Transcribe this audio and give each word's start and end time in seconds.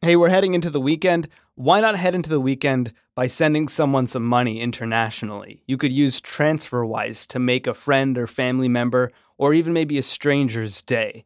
Hey, 0.00 0.14
we're 0.14 0.28
heading 0.28 0.54
into 0.54 0.70
the 0.70 0.80
weekend. 0.80 1.26
Why 1.56 1.80
not 1.80 1.96
head 1.96 2.14
into 2.14 2.30
the 2.30 2.38
weekend 2.38 2.92
by 3.16 3.26
sending 3.26 3.66
someone 3.66 4.06
some 4.06 4.24
money 4.24 4.60
internationally? 4.60 5.64
You 5.66 5.76
could 5.76 5.92
use 5.92 6.20
TransferWise 6.20 7.26
to 7.26 7.40
make 7.40 7.66
a 7.66 7.74
friend 7.74 8.16
or 8.16 8.28
family 8.28 8.68
member 8.68 9.10
or 9.38 9.54
even 9.54 9.72
maybe 9.72 9.98
a 9.98 10.02
stranger's 10.02 10.82
day. 10.82 11.24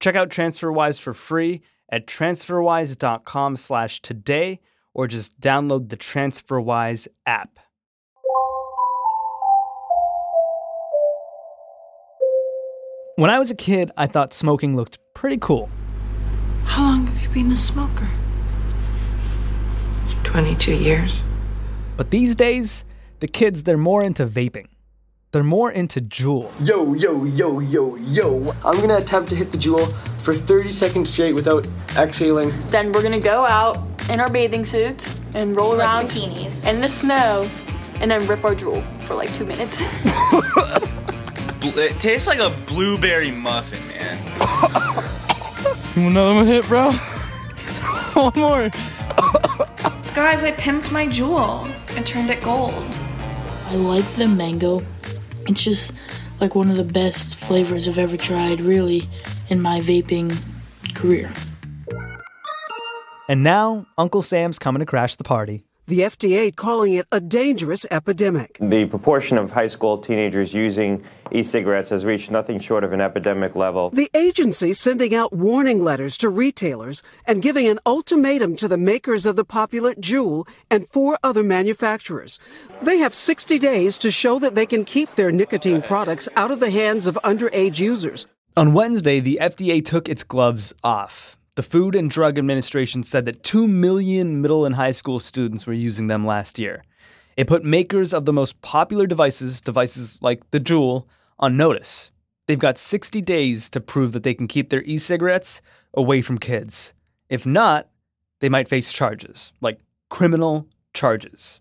Check 0.00 0.16
out 0.16 0.30
TransferWise 0.30 0.98
for 0.98 1.12
free 1.12 1.60
at 1.90 2.06
transferwise.com/today 2.06 4.60
or 4.94 5.06
just 5.06 5.38
download 5.38 5.90
the 5.90 5.98
TransferWise 5.98 7.08
app. 7.26 7.58
When 13.16 13.28
I 13.28 13.38
was 13.38 13.50
a 13.50 13.54
kid, 13.54 13.90
I 13.98 14.06
thought 14.06 14.32
smoking 14.32 14.76
looked 14.76 14.98
pretty 15.12 15.36
cool. 15.36 15.68
How 16.64 16.82
long 16.82 17.06
have 17.06 17.22
you 17.22 17.28
been 17.28 17.52
a 17.52 17.56
smoker? 17.56 18.08
22 20.24 20.74
years. 20.74 21.22
But 21.96 22.10
these 22.10 22.34
days, 22.34 22.84
the 23.20 23.28
kids, 23.28 23.62
they're 23.62 23.78
more 23.78 24.02
into 24.02 24.26
vaping. 24.26 24.66
They're 25.30 25.44
more 25.44 25.70
into 25.70 26.00
Juul. 26.00 26.50
Yo, 26.60 26.94
yo, 26.94 27.24
yo, 27.24 27.60
yo, 27.60 27.96
yo. 27.96 28.54
I'm 28.64 28.80
gonna 28.80 28.96
attempt 28.96 29.30
to 29.30 29.36
hit 29.36 29.50
the 29.50 29.58
Juul 29.58 29.92
for 30.20 30.32
30 30.32 30.70
seconds 30.72 31.10
straight 31.12 31.34
without 31.34 31.66
exhaling. 31.96 32.52
Then 32.68 32.92
we're 32.92 33.02
gonna 33.02 33.20
go 33.20 33.46
out 33.46 33.78
in 34.10 34.20
our 34.20 34.30
bathing 34.30 34.64
suits 34.64 35.20
and 35.34 35.56
roll 35.56 35.74
around 35.74 36.08
bikinis. 36.08 36.66
in 36.66 36.80
the 36.80 36.88
snow 36.88 37.48
and 38.00 38.10
then 38.10 38.26
rip 38.26 38.44
our 38.44 38.54
Juul 38.54 38.82
for 39.02 39.14
like 39.14 39.32
two 39.34 39.44
minutes. 39.44 39.82
It 41.66 41.98
tastes 41.98 42.28
like 42.28 42.40
a 42.40 42.50
blueberry 42.66 43.30
muffin, 43.30 43.80
man. 43.88 45.14
Another 45.96 46.34
one 46.34 46.46
hit, 46.46 46.66
bro. 46.66 46.90
One 48.14 48.32
more. 48.36 48.70
Guys, 50.14 50.42
I 50.42 50.52
pimped 50.56 50.92
my 50.92 51.06
Juul 51.06 51.68
and 51.96 52.06
turned 52.06 52.30
it 52.30 52.42
gold. 52.42 53.00
I 53.66 53.74
like 53.76 54.04
the 54.14 54.28
mango. 54.28 54.82
It's 55.46 55.62
just 55.62 55.92
like 56.40 56.54
one 56.54 56.70
of 56.70 56.76
the 56.76 56.84
best 56.84 57.34
flavors 57.36 57.88
I've 57.88 57.98
ever 57.98 58.16
tried, 58.16 58.60
really, 58.60 59.08
in 59.48 59.60
my 59.60 59.80
vaping 59.80 60.36
career. 60.94 61.32
And 63.28 63.42
now, 63.42 63.86
Uncle 63.96 64.22
Sam's 64.22 64.58
coming 64.58 64.80
to 64.80 64.86
crash 64.86 65.16
the 65.16 65.24
party. 65.24 65.64
The 65.86 66.00
FDA 66.00 66.56
calling 66.56 66.94
it 66.94 67.06
a 67.12 67.20
dangerous 67.20 67.84
epidemic. 67.90 68.56
The 68.58 68.86
proportion 68.86 69.36
of 69.36 69.50
high 69.50 69.66
school 69.66 69.98
teenagers 69.98 70.54
using 70.54 71.04
e 71.30 71.42
cigarettes 71.42 71.90
has 71.90 72.06
reached 72.06 72.30
nothing 72.30 72.58
short 72.58 72.84
of 72.84 72.94
an 72.94 73.02
epidemic 73.02 73.54
level. 73.54 73.90
The 73.90 74.10
agency 74.14 74.72
sending 74.72 75.14
out 75.14 75.34
warning 75.34 75.84
letters 75.84 76.16
to 76.18 76.30
retailers 76.30 77.02
and 77.26 77.42
giving 77.42 77.66
an 77.66 77.80
ultimatum 77.84 78.56
to 78.56 78.66
the 78.66 78.78
makers 78.78 79.26
of 79.26 79.36
the 79.36 79.44
popular 79.44 79.94
Juul 79.96 80.48
and 80.70 80.88
four 80.88 81.18
other 81.22 81.42
manufacturers. 81.42 82.38
They 82.80 82.96
have 82.96 83.14
60 83.14 83.58
days 83.58 83.98
to 83.98 84.10
show 84.10 84.38
that 84.38 84.54
they 84.54 84.64
can 84.64 84.86
keep 84.86 85.14
their 85.16 85.30
nicotine 85.30 85.82
products 85.82 86.30
out 86.34 86.50
of 86.50 86.60
the 86.60 86.70
hands 86.70 87.06
of 87.06 87.18
underage 87.22 87.78
users. 87.78 88.26
On 88.56 88.72
Wednesday, 88.72 89.20
the 89.20 89.38
FDA 89.38 89.84
took 89.84 90.08
its 90.08 90.22
gloves 90.22 90.72
off. 90.82 91.36
The 91.56 91.62
Food 91.62 91.94
and 91.94 92.10
Drug 92.10 92.36
Administration 92.36 93.04
said 93.04 93.26
that 93.26 93.44
2 93.44 93.68
million 93.68 94.42
middle 94.42 94.66
and 94.66 94.74
high 94.74 94.90
school 94.90 95.20
students 95.20 95.68
were 95.68 95.72
using 95.72 96.08
them 96.08 96.26
last 96.26 96.58
year. 96.58 96.82
It 97.36 97.46
put 97.46 97.64
makers 97.64 98.12
of 98.12 98.24
the 98.24 98.32
most 98.32 98.60
popular 98.60 99.06
devices, 99.06 99.60
devices 99.60 100.18
like 100.20 100.50
the 100.50 100.58
Juul, 100.58 101.06
on 101.38 101.56
notice. 101.56 102.10
They've 102.48 102.58
got 102.58 102.76
60 102.76 103.20
days 103.22 103.70
to 103.70 103.80
prove 103.80 104.12
that 104.12 104.24
they 104.24 104.34
can 104.34 104.48
keep 104.48 104.70
their 104.70 104.82
e 104.82 104.98
cigarettes 104.98 105.62
away 105.94 106.22
from 106.22 106.38
kids. 106.38 106.92
If 107.28 107.46
not, 107.46 107.88
they 108.40 108.48
might 108.48 108.68
face 108.68 108.92
charges, 108.92 109.52
like 109.60 109.78
criminal 110.10 110.66
charges. 110.92 111.60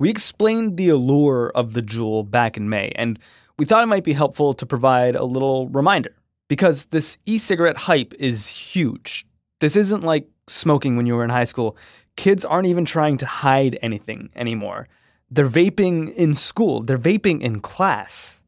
We 0.00 0.10
explained 0.10 0.76
the 0.76 0.88
allure 0.88 1.52
of 1.54 1.74
the 1.74 1.82
Juul 1.82 2.28
back 2.28 2.56
in 2.56 2.68
May, 2.68 2.90
and 2.96 3.20
we 3.56 3.66
thought 3.66 3.84
it 3.84 3.86
might 3.86 4.02
be 4.02 4.14
helpful 4.14 4.52
to 4.54 4.66
provide 4.66 5.14
a 5.14 5.24
little 5.24 5.68
reminder 5.68 6.16
because 6.52 6.84
this 6.96 7.16
e 7.24 7.38
cigarette 7.38 7.78
hype 7.78 8.12
is 8.18 8.46
huge. 8.46 9.24
This 9.60 9.74
isn't 9.74 10.02
like 10.02 10.28
smoking 10.48 10.98
when 10.98 11.06
you 11.06 11.14
were 11.14 11.24
in 11.24 11.30
high 11.30 11.46
school. 11.46 11.78
Kids 12.16 12.44
aren't 12.44 12.66
even 12.66 12.84
trying 12.84 13.16
to 13.16 13.24
hide 13.24 13.78
anything 13.80 14.28
anymore. 14.36 14.86
They're 15.30 15.48
vaping 15.48 16.12
in 16.14 16.34
school, 16.34 16.82
they're 16.82 16.98
vaping 16.98 17.40
in 17.40 17.60
class. 17.60 18.42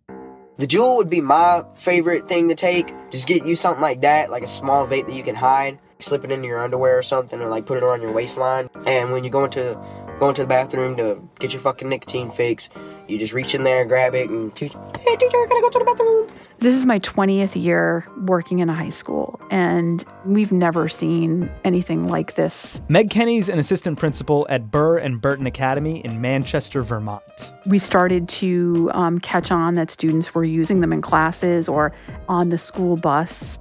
The 0.58 0.66
Juul 0.66 0.98
would 0.98 1.08
be 1.08 1.22
my 1.22 1.64
favorite 1.76 2.28
thing 2.28 2.46
to 2.50 2.54
take. 2.54 2.94
Just 3.10 3.26
get 3.26 3.46
you 3.46 3.56
something 3.56 3.80
like 3.80 4.02
that, 4.02 4.30
like 4.30 4.42
a 4.42 4.46
small 4.46 4.86
vape 4.86 5.06
that 5.06 5.14
you 5.14 5.22
can 5.22 5.34
hide. 5.34 5.78
Slip 5.98 6.24
it 6.24 6.30
into 6.30 6.46
your 6.46 6.62
underwear 6.62 6.98
or 6.98 7.02
something, 7.02 7.40
or 7.40 7.48
like 7.48 7.64
put 7.64 7.78
it 7.78 7.82
around 7.82 8.02
your 8.02 8.12
waistline. 8.12 8.68
And 8.84 9.12
when 9.12 9.24
you 9.24 9.30
go 9.30 9.44
into 9.44 9.80
go 10.18 10.32
to 10.32 10.42
the 10.42 10.48
bathroom 10.48 10.96
to 10.96 11.20
get 11.38 11.52
your 11.52 11.60
fucking 11.60 11.88
nicotine 11.88 12.30
fix, 12.30 12.70
you 13.08 13.18
just 13.18 13.32
reach 13.32 13.54
in 13.54 13.64
there, 13.64 13.84
grab 13.84 14.14
it, 14.14 14.30
and 14.30 14.54
teach, 14.54 14.72
hey 14.98 15.16
teacher, 15.16 15.46
can 15.46 15.56
I 15.56 15.60
go 15.60 15.70
to 15.70 15.78
the 15.78 15.84
bathroom. 15.84 16.30
This 16.58 16.74
is 16.74 16.86
my 16.86 16.98
20th 17.00 17.60
year 17.60 18.06
working 18.22 18.60
in 18.60 18.70
a 18.70 18.74
high 18.74 18.88
school, 18.88 19.40
and 19.50 20.04
we've 20.24 20.52
never 20.52 20.88
seen 20.88 21.50
anything 21.64 22.08
like 22.08 22.36
this. 22.36 22.80
Meg 22.88 23.10
Kenny's 23.10 23.48
an 23.48 23.58
assistant 23.58 23.98
principal 23.98 24.46
at 24.48 24.70
Burr 24.70 24.96
and 24.96 25.20
Burton 25.20 25.46
Academy 25.46 26.02
in 26.04 26.20
Manchester, 26.20 26.82
Vermont. 26.82 27.22
We 27.66 27.78
started 27.78 28.28
to 28.30 28.90
um, 28.94 29.18
catch 29.18 29.50
on 29.50 29.74
that 29.74 29.90
students 29.90 30.34
were 30.34 30.44
using 30.44 30.80
them 30.80 30.92
in 30.92 31.02
classes 31.02 31.68
or 31.68 31.92
on 32.28 32.48
the 32.48 32.58
school 32.58 32.96
bus. 32.96 33.58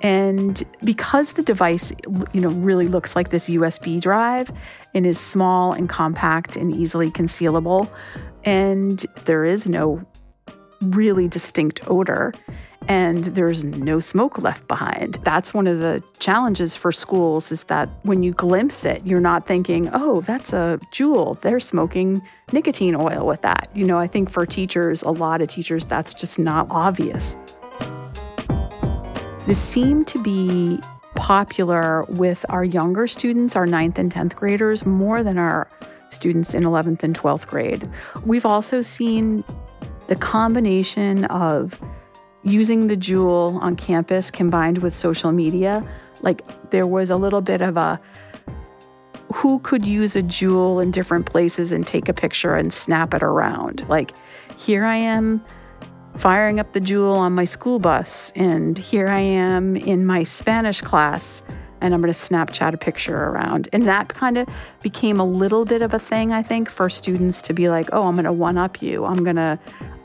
And 0.00 0.62
because 0.84 1.32
the 1.32 1.42
device, 1.42 1.92
you 2.32 2.40
know, 2.40 2.50
really 2.50 2.86
looks 2.86 3.16
like 3.16 3.30
this 3.30 3.48
USB 3.48 4.00
drive 4.00 4.52
and 4.94 5.04
is 5.04 5.18
small 5.18 5.72
and 5.72 5.88
compact 5.88 6.56
and 6.56 6.72
easily 6.72 7.10
concealable, 7.10 7.90
and 8.44 9.04
there 9.24 9.44
is 9.44 9.68
no 9.68 10.04
really 10.80 11.26
distinct 11.26 11.80
odor 11.88 12.32
and 12.86 13.24
there's 13.24 13.64
no 13.64 14.00
smoke 14.00 14.38
left 14.38 14.66
behind. 14.66 15.18
That's 15.22 15.52
one 15.52 15.66
of 15.66 15.78
the 15.78 16.02
challenges 16.20 16.74
for 16.74 16.90
schools 16.90 17.52
is 17.52 17.64
that 17.64 17.88
when 18.02 18.22
you 18.22 18.32
glimpse 18.32 18.84
it, 18.84 19.06
you're 19.06 19.20
not 19.20 19.46
thinking, 19.46 19.90
"Oh, 19.92 20.22
that's 20.22 20.54
a 20.54 20.80
Juul. 20.90 21.38
They're 21.42 21.60
smoking 21.60 22.22
nicotine 22.50 22.96
oil 22.96 23.26
with 23.26 23.42
that." 23.42 23.68
You 23.74 23.84
know, 23.84 23.98
I 23.98 24.06
think 24.06 24.30
for 24.30 24.46
teachers, 24.46 25.02
a 25.02 25.10
lot 25.10 25.42
of 25.42 25.48
teachers 25.48 25.84
that's 25.84 26.14
just 26.14 26.38
not 26.38 26.66
obvious. 26.70 27.36
This 29.48 29.58
seemed 29.58 30.06
to 30.08 30.22
be 30.22 30.78
popular 31.14 32.04
with 32.04 32.44
our 32.50 32.62
younger 32.62 33.06
students, 33.06 33.56
our 33.56 33.64
ninth 33.64 33.98
and 33.98 34.12
10th 34.12 34.36
graders, 34.36 34.84
more 34.84 35.22
than 35.22 35.38
our 35.38 35.70
students 36.10 36.52
in 36.52 36.64
11th 36.64 37.02
and 37.02 37.18
12th 37.18 37.46
grade. 37.46 37.90
We've 38.26 38.44
also 38.44 38.82
seen 38.82 39.42
the 40.06 40.16
combination 40.16 41.24
of 41.24 41.80
using 42.42 42.88
the 42.88 42.94
Juul 42.94 43.58
on 43.62 43.74
campus 43.74 44.30
combined 44.30 44.78
with 44.82 44.92
social 44.92 45.32
media. 45.32 45.82
Like 46.20 46.42
there 46.68 46.86
was 46.86 47.08
a 47.08 47.16
little 47.16 47.40
bit 47.40 47.62
of 47.62 47.78
a 47.78 47.98
who 49.32 49.60
could 49.60 49.86
use 49.86 50.14
a 50.14 50.22
Juul 50.22 50.82
in 50.82 50.90
different 50.90 51.24
places 51.24 51.72
and 51.72 51.86
take 51.86 52.10
a 52.10 52.12
picture 52.12 52.54
and 52.54 52.70
snap 52.70 53.14
it 53.14 53.22
around. 53.22 53.88
Like 53.88 54.12
here 54.58 54.84
I 54.84 54.96
am 54.96 55.42
firing 56.18 56.58
up 56.58 56.72
the 56.72 56.80
Juul 56.80 57.14
on 57.14 57.32
my 57.32 57.44
school 57.44 57.78
bus, 57.78 58.32
and 58.34 58.76
here 58.76 59.08
I 59.08 59.20
am 59.20 59.76
in 59.76 60.04
my 60.04 60.24
Spanish 60.24 60.80
class, 60.80 61.44
and 61.80 61.94
I'm 61.94 62.00
going 62.00 62.12
to 62.12 62.18
Snapchat 62.18 62.74
a 62.74 62.76
picture 62.76 63.16
around. 63.16 63.68
And 63.72 63.86
that 63.86 64.08
kind 64.08 64.36
of 64.36 64.48
became 64.82 65.20
a 65.20 65.24
little 65.24 65.64
bit 65.64 65.80
of 65.80 65.94
a 65.94 65.98
thing, 65.98 66.32
I 66.32 66.42
think, 66.42 66.70
for 66.70 66.90
students 66.90 67.40
to 67.42 67.54
be 67.54 67.68
like, 67.68 67.88
oh, 67.92 68.08
I'm 68.08 68.14
going 68.14 68.24
to 68.24 68.32
one 68.32 68.58
up 68.58 68.82
you. 68.82 69.04
I'm 69.04 69.22
going 69.22 69.36
to 69.36 69.60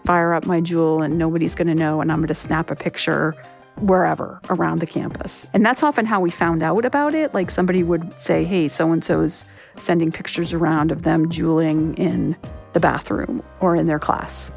fire 0.05 0.35
up 0.35 0.45
my 0.45 0.61
Juul, 0.61 1.03
and 1.03 1.17
nobody's 1.17 1.55
going 1.55 1.67
to 1.67 1.75
know, 1.75 1.99
and 1.99 2.11
I'm 2.11 2.19
going 2.19 2.27
to 2.27 2.35
snap 2.35 2.69
a 2.69 2.75
picture 2.75 3.35
wherever 3.79 4.39
around 4.49 4.79
the 4.79 4.85
campus. 4.85 5.47
And 5.51 5.65
that's 5.65 5.81
often 5.81 6.05
how 6.05 6.21
we 6.21 6.29
found 6.29 6.61
out 6.61 6.85
about 6.85 7.15
it. 7.15 7.33
Like 7.33 7.49
somebody 7.49 7.81
would 7.81 8.19
say, 8.19 8.43
hey, 8.43 8.67
so 8.67 8.91
and 8.91 9.03
so 9.03 9.21
is 9.21 9.45
sending 9.79 10.11
pictures 10.11 10.53
around 10.53 10.91
of 10.91 11.01
them 11.01 11.27
juuling 11.29 11.97
in 11.97 12.37
the 12.73 12.79
bathroom 12.79 13.41
or 13.61 13.75
in 13.75 13.87
their 13.87 13.97
class. 13.97 14.51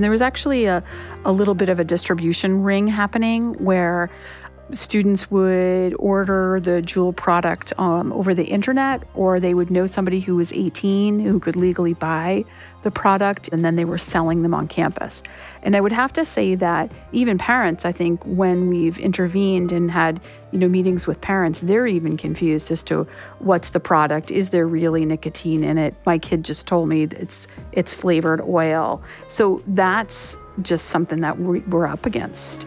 And 0.00 0.04
there 0.06 0.10
was 0.10 0.22
actually 0.22 0.64
a, 0.64 0.82
a 1.26 1.30
little 1.30 1.54
bit 1.54 1.68
of 1.68 1.78
a 1.78 1.84
distribution 1.84 2.62
ring 2.62 2.88
happening 2.88 3.52
where 3.62 4.08
students 4.72 5.30
would 5.30 5.94
order 5.98 6.58
the 6.58 6.80
Juul 6.80 7.14
product 7.14 7.74
um, 7.78 8.10
over 8.14 8.32
the 8.32 8.44
internet, 8.44 9.02
or 9.14 9.38
they 9.38 9.52
would 9.52 9.70
know 9.70 9.84
somebody 9.84 10.20
who 10.20 10.36
was 10.36 10.54
18 10.54 11.20
who 11.20 11.38
could 11.38 11.54
legally 11.54 11.92
buy 11.92 12.46
the 12.80 12.90
product, 12.90 13.50
and 13.52 13.62
then 13.62 13.76
they 13.76 13.84
were 13.84 13.98
selling 13.98 14.40
them 14.40 14.54
on 14.54 14.68
campus. 14.68 15.22
And 15.62 15.76
I 15.76 15.82
would 15.82 15.92
have 15.92 16.14
to 16.14 16.24
say 16.24 16.54
that 16.54 16.90
even 17.12 17.36
parents, 17.36 17.84
I 17.84 17.92
think, 17.92 18.24
when 18.24 18.70
we've 18.70 18.98
intervened 18.98 19.70
and 19.70 19.90
had 19.90 20.18
you 20.52 20.58
know 20.58 20.68
meetings 20.68 21.06
with 21.06 21.20
parents, 21.20 21.60
they're 21.60 21.86
even 21.86 22.16
confused 22.16 22.70
as 22.70 22.82
to 22.84 23.06
what's 23.38 23.70
the 23.70 23.80
product. 23.80 24.30
Is 24.30 24.50
there 24.50 24.66
really 24.66 25.04
nicotine 25.04 25.62
in 25.64 25.78
it? 25.78 25.94
My 26.06 26.18
kid 26.18 26.44
just 26.44 26.66
told 26.66 26.88
me 26.88 27.04
it's 27.04 27.46
it's 27.72 27.94
flavored 27.94 28.40
oil. 28.40 29.02
So 29.28 29.62
that's 29.66 30.36
just 30.62 30.86
something 30.86 31.20
that 31.20 31.38
we're 31.38 31.86
up 31.86 32.06
against. 32.06 32.66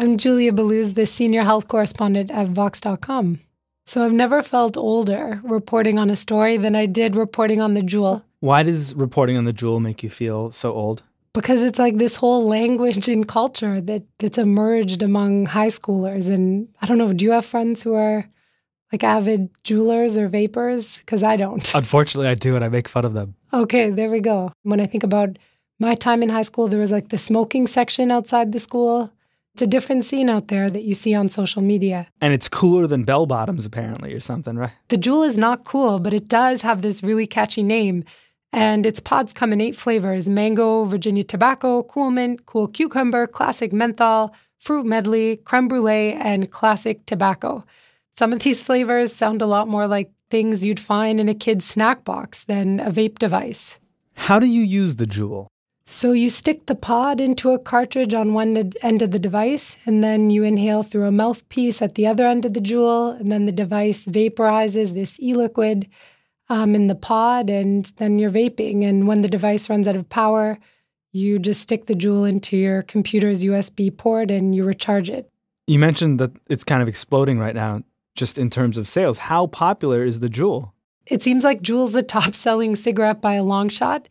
I'm 0.00 0.16
Julia 0.16 0.52
Belluz, 0.52 0.94
the 0.94 1.06
senior 1.06 1.42
health 1.42 1.66
correspondent 1.66 2.30
at 2.30 2.46
Vox.com. 2.46 3.40
So 3.84 4.04
I've 4.04 4.12
never 4.12 4.44
felt 4.44 4.76
older 4.76 5.40
reporting 5.42 5.98
on 5.98 6.08
a 6.08 6.14
story 6.14 6.56
than 6.56 6.76
I 6.76 6.86
did 6.86 7.16
reporting 7.16 7.60
on 7.60 7.74
the 7.74 7.80
Juul. 7.80 8.22
Why 8.38 8.62
does 8.62 8.94
reporting 8.94 9.36
on 9.36 9.44
the 9.44 9.52
Juul 9.52 9.80
make 9.80 10.04
you 10.04 10.10
feel 10.10 10.52
so 10.52 10.72
old? 10.72 11.02
Because 11.38 11.62
it's 11.62 11.78
like 11.78 11.98
this 11.98 12.16
whole 12.16 12.44
language 12.44 13.06
and 13.06 13.26
culture 13.28 13.80
that, 13.80 14.02
that's 14.18 14.38
emerged 14.38 15.02
among 15.04 15.46
high 15.46 15.68
schoolers. 15.68 16.28
And 16.28 16.66
I 16.82 16.86
don't 16.86 16.98
know, 16.98 17.12
do 17.12 17.24
you 17.24 17.30
have 17.30 17.44
friends 17.44 17.80
who 17.80 17.94
are 17.94 18.26
like 18.90 19.04
avid 19.04 19.48
Juulers 19.62 20.18
or 20.18 20.26
vapors? 20.26 20.98
Because 20.98 21.22
I 21.22 21.36
don't. 21.36 21.74
Unfortunately, 21.76 22.26
I 22.26 22.34
do, 22.34 22.56
and 22.56 22.64
I 22.64 22.68
make 22.68 22.88
fun 22.88 23.04
of 23.04 23.14
them. 23.14 23.36
Okay, 23.52 23.88
there 23.88 24.10
we 24.10 24.18
go. 24.18 24.52
When 24.64 24.80
I 24.80 24.86
think 24.86 25.04
about 25.04 25.38
my 25.78 25.94
time 25.94 26.24
in 26.24 26.28
high 26.28 26.42
school, 26.42 26.66
there 26.66 26.80
was 26.80 26.90
like 26.90 27.10
the 27.10 27.18
smoking 27.18 27.68
section 27.68 28.10
outside 28.10 28.50
the 28.50 28.58
school. 28.58 29.12
It's 29.54 29.62
a 29.62 29.66
different 29.68 30.04
scene 30.06 30.28
out 30.28 30.48
there 30.48 30.68
that 30.68 30.82
you 30.82 30.94
see 30.94 31.14
on 31.14 31.28
social 31.28 31.62
media. 31.62 32.08
And 32.20 32.34
it's 32.34 32.48
cooler 32.48 32.88
than 32.88 33.04
bell 33.04 33.26
bottoms, 33.26 33.64
apparently, 33.64 34.12
or 34.12 34.20
something, 34.20 34.56
right? 34.56 34.72
The 34.88 34.96
Juul 34.96 35.24
is 35.24 35.38
not 35.38 35.64
cool, 35.64 36.00
but 36.00 36.12
it 36.12 36.28
does 36.28 36.62
have 36.62 36.82
this 36.82 37.04
really 37.04 37.28
catchy 37.28 37.62
name. 37.62 38.04
And 38.52 38.86
its 38.86 39.00
pods 39.00 39.32
come 39.32 39.52
in 39.52 39.60
eight 39.60 39.76
flavors 39.76 40.28
mango, 40.28 40.84
Virginia 40.84 41.24
tobacco, 41.24 41.82
cool 41.82 42.10
mint, 42.10 42.46
cool 42.46 42.68
cucumber, 42.68 43.26
classic 43.26 43.72
menthol, 43.72 44.34
fruit 44.58 44.86
medley, 44.86 45.36
creme 45.36 45.68
brulee, 45.68 46.12
and 46.14 46.50
classic 46.50 47.04
tobacco. 47.06 47.64
Some 48.18 48.32
of 48.32 48.40
these 48.40 48.62
flavors 48.62 49.12
sound 49.12 49.42
a 49.42 49.46
lot 49.46 49.68
more 49.68 49.86
like 49.86 50.10
things 50.30 50.64
you'd 50.64 50.80
find 50.80 51.20
in 51.20 51.28
a 51.28 51.34
kid's 51.34 51.64
snack 51.64 52.04
box 52.04 52.44
than 52.44 52.80
a 52.80 52.90
vape 52.90 53.18
device. 53.18 53.78
How 54.14 54.38
do 54.38 54.46
you 54.46 54.62
use 54.62 54.96
the 54.96 55.06
Juul? 55.06 55.46
So 55.86 56.12
you 56.12 56.28
stick 56.28 56.66
the 56.66 56.74
pod 56.74 57.18
into 57.18 57.52
a 57.52 57.58
cartridge 57.58 58.12
on 58.12 58.34
one 58.34 58.72
end 58.82 59.00
of 59.00 59.10
the 59.10 59.18
device, 59.18 59.78
and 59.86 60.04
then 60.04 60.28
you 60.28 60.44
inhale 60.44 60.82
through 60.82 61.06
a 61.06 61.10
mouthpiece 61.10 61.80
at 61.80 61.94
the 61.94 62.06
other 62.06 62.26
end 62.26 62.44
of 62.44 62.52
the 62.52 62.60
Juul, 62.60 63.18
and 63.18 63.32
then 63.32 63.46
the 63.46 63.52
device 63.52 64.04
vaporizes 64.04 64.92
this 64.92 65.18
e-liquid 65.18 65.88
um, 66.48 66.74
in 66.74 66.86
the 66.86 66.94
pod, 66.94 67.50
and 67.50 67.86
then 67.96 68.18
you're 68.18 68.30
vaping. 68.30 68.84
And 68.84 69.06
when 69.06 69.22
the 69.22 69.28
device 69.28 69.68
runs 69.68 69.86
out 69.88 69.96
of 69.96 70.08
power, 70.08 70.58
you 71.12 71.38
just 71.38 71.60
stick 71.60 71.86
the 71.86 71.94
Juul 71.94 72.28
into 72.28 72.56
your 72.56 72.82
computer's 72.82 73.44
USB 73.44 73.94
port 73.96 74.30
and 74.30 74.54
you 74.54 74.64
recharge 74.64 75.10
it. 75.10 75.30
You 75.66 75.78
mentioned 75.78 76.18
that 76.20 76.32
it's 76.48 76.64
kind 76.64 76.82
of 76.82 76.88
exploding 76.88 77.38
right 77.38 77.54
now, 77.54 77.82
just 78.14 78.38
in 78.38 78.50
terms 78.50 78.78
of 78.78 78.88
sales. 78.88 79.18
How 79.18 79.46
popular 79.46 80.04
is 80.04 80.20
the 80.20 80.28
Juul? 80.28 80.72
It 81.06 81.22
seems 81.22 81.44
like 81.44 81.62
Juul's 81.62 81.92
the 81.92 82.02
top 82.16 82.34
selling 82.34 82.76
cigarette 82.76 83.20
by 83.20 83.34
a 83.34 83.42
long 83.42 83.68
shot 83.68 84.08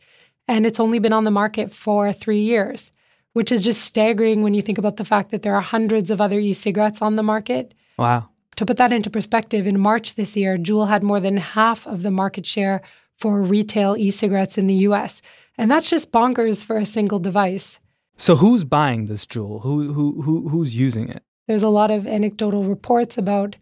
and 0.48 0.66
it's 0.66 0.80
only 0.80 1.00
been 1.00 1.14
on 1.14 1.24
the 1.24 1.32
market 1.32 1.72
for 1.72 2.12
three 2.14 2.40
years, 2.40 2.92
which 3.34 3.52
is 3.52 3.64
just 3.64 3.82
staggering 3.82 4.44
when 4.44 4.54
you 4.54 4.62
think 4.62 4.78
about 4.78 4.98
the 4.98 5.06
fact 5.06 5.32
that 5.32 5.42
there 5.42 5.56
are 5.56 5.62
hundreds 5.62 6.10
of 6.10 6.22
other 6.22 6.40
e 6.40 6.54
cigarettes 6.54 7.02
on 7.02 7.16
the 7.16 7.24
market. 7.24 7.74
Wow. 7.98 8.30
To 8.58 8.66
put 8.66 8.78
that 8.78 8.92
into 8.92 9.10
perspective, 9.10 9.68
in 9.68 9.80
March 9.80 10.16
this 10.16 10.36
year, 10.36 10.58
Juul 10.58 10.90
had 10.90 11.04
more 11.04 11.20
than 11.20 11.38
half 11.38 11.86
of 11.88 12.04
the 12.04 12.12
market 12.12 12.46
share 12.46 12.82
for 13.16 13.42
retail 13.42 13.96
e 13.96 14.12
cigarettes 14.12 14.58
in 14.58 14.68
the 14.68 14.88
US. 14.90 15.22
And 15.58 15.72
that's 15.72 15.90
just 15.90 16.12
bonkers 16.12 16.66
for 16.66 16.78
a 16.78 16.86
single 16.86 17.20
device. 17.20 17.80
So 18.18 18.36
who's 18.36 18.64
buying 18.64 19.06
this 19.06 19.26
Juul? 19.26 19.62
Who 19.62 19.94
who 19.94 20.22
who 20.24 20.50
who's 20.50 20.76
using 20.76 21.08
it? 21.08 21.24
There's 21.48 21.64
a 21.64 21.70
lot 21.70 21.92
of 21.92 22.08
anecdotal 22.08 22.64
reports 22.64 23.18
about, 23.18 23.56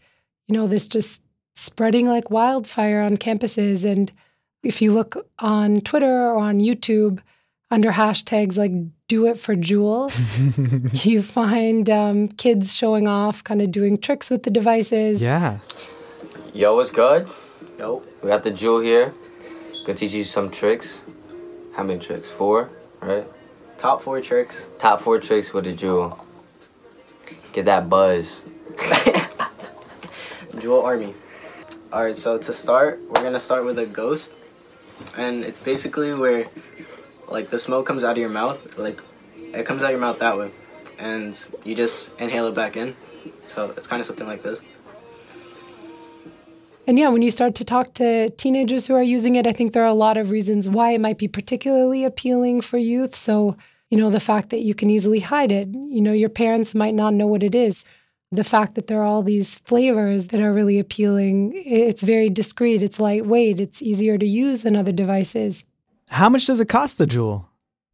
you 0.48 0.54
know, 0.54 0.66
this 0.66 0.88
just 0.88 1.22
spreading 1.56 2.08
like 2.08 2.32
wildfire 2.32 3.02
on 3.02 3.18
campuses 3.18 3.90
and 3.90 4.12
if 4.64 4.82
you 4.82 4.94
look 4.94 5.28
on 5.40 5.80
Twitter 5.82 6.30
or 6.30 6.38
on 6.38 6.60
YouTube 6.60 7.20
under 7.75 7.92
hashtags 7.92 8.56
like 8.57 8.72
do 9.10 9.27
it 9.27 9.38
for 9.38 9.54
Juul. 9.54 10.10
you 11.06 11.22
find 11.22 11.89
um, 11.89 12.30
kids 12.30 12.74
showing 12.74 13.06
off, 13.06 13.44
kind 13.44 13.62
of 13.62 13.69
doing 13.69 13.98
tricks 13.98 14.30
with 14.30 14.44
the 14.44 14.50
devices. 14.50 15.22
Yeah. 15.22 15.60
Yo, 16.54 16.74
what's 16.74 16.89
good? 16.89 17.27
Yo. 17.77 18.01
We 18.24 18.30
got 18.30 18.44
the 18.44 18.51
Juul 18.51 18.81
here. 18.81 19.13
Gonna 19.86 19.98
teach 19.98 20.13
you 20.13 20.24
some 20.24 20.50
tricks. 20.50 21.01
How 21.75 21.83
many 21.83 22.00
tricks? 22.00 22.30
Four, 22.30 22.69
right? 23.01 23.27
Top 23.77 24.01
four 24.01 24.22
tricks. 24.22 24.66
Top 24.80 25.01
four 25.01 25.19
tricks 25.19 25.51
with 25.51 25.66
the 25.66 25.74
Juul. 25.74 26.18
Get 27.51 27.66
that 27.66 27.89
buzz. 27.89 28.39
Juul 30.62 30.81
Army. 30.81 31.13
Alright, 31.92 32.18
so 32.18 32.38
to 32.38 32.54
start, 32.54 33.01
we're 33.10 33.22
gonna 33.22 33.38
start 33.38 33.66
with 33.66 33.77
a 33.80 33.86
ghost 33.86 34.31
and 35.18 35.44
it's 35.44 35.60
basically 35.60 36.13
where 36.13 36.48
like 37.27 37.50
the 37.50 37.60
smoke 37.60 37.86
comes 37.86 38.04
out 38.04 38.12
of 38.13 38.18
your 38.18 38.30
mouth 38.30 38.77
like 38.77 39.01
it 39.54 39.66
comes 39.66 39.83
out 39.83 39.92
your 39.92 40.00
mouth 40.00 40.19
that 40.19 40.38
way. 40.38 40.51
And 40.98 41.48
you 41.63 41.75
just 41.75 42.10
inhale 42.19 42.48
it 42.48 42.56
back 42.56 42.77
in. 42.77 42.95
So 43.45 43.74
it's 43.75 43.88
kind 43.88 44.00
of 44.00 44.06
something 44.06 44.27
like 44.27 44.44
this. 44.44 44.62
And 46.88 47.00
yeah 47.00 47.10
when 47.10 47.22
you 47.22 47.31
start 47.31 47.56
to 47.56 47.66
talk 47.66 47.94
to 47.95 48.30
teenagers 48.31 48.88
who 48.88 48.94
are 48.94 49.01
using 49.01 49.36
it 49.36 49.48
i 49.48 49.51
think 49.51 49.74
there 49.74 49.83
are 49.83 49.88
a 49.88 49.94
lot 49.94 50.18
of 50.18 50.30
reasons 50.30 50.69
why 50.69 50.92
it 50.92 51.01
might 51.01 51.18
be 51.18 51.27
particularly 51.27 52.04
appealing 52.04 52.62
for 52.62 52.77
youth. 52.77 53.16
So 53.16 53.57
you 53.89 53.98
know 53.98 54.10
the 54.10 54.19
fact 54.19 54.50
that 54.50 54.62
you 54.62 54.75
can 54.75 54.89
easily 54.89 55.19
hide 55.19 55.51
it. 55.51 55.69
You 55.69 56.01
know 56.01 56.13
your 56.13 56.30
parents 56.30 56.75
might 56.75 56.94
not 56.94 57.13
know 57.13 57.27
what 57.27 57.44
it 57.44 57.56
is. 57.56 57.83
The 58.31 58.44
fact 58.44 58.75
that 58.75 58.88
there 58.88 59.01
are 59.01 59.06
all 59.06 59.24
these 59.24 59.56
flavors 59.60 60.27
that 60.27 60.42
are 60.42 60.51
really 60.51 60.80
appealing. 60.80 61.54
It's 61.56 62.04
very 62.04 62.30
discreet, 62.30 62.83
it's 62.83 63.00
lightweight, 63.00 63.60
it's 63.60 63.81
easier 63.81 64.18
to 64.18 64.25
use 64.25 64.63
than 64.63 64.75
other 64.75 64.92
devices. 64.92 65.63
How 66.10 66.30
much 66.30 66.46
does 66.46 66.60
it 66.60 66.69
cost 66.69 66.98
the 66.98 67.06
Juul? 67.06 67.46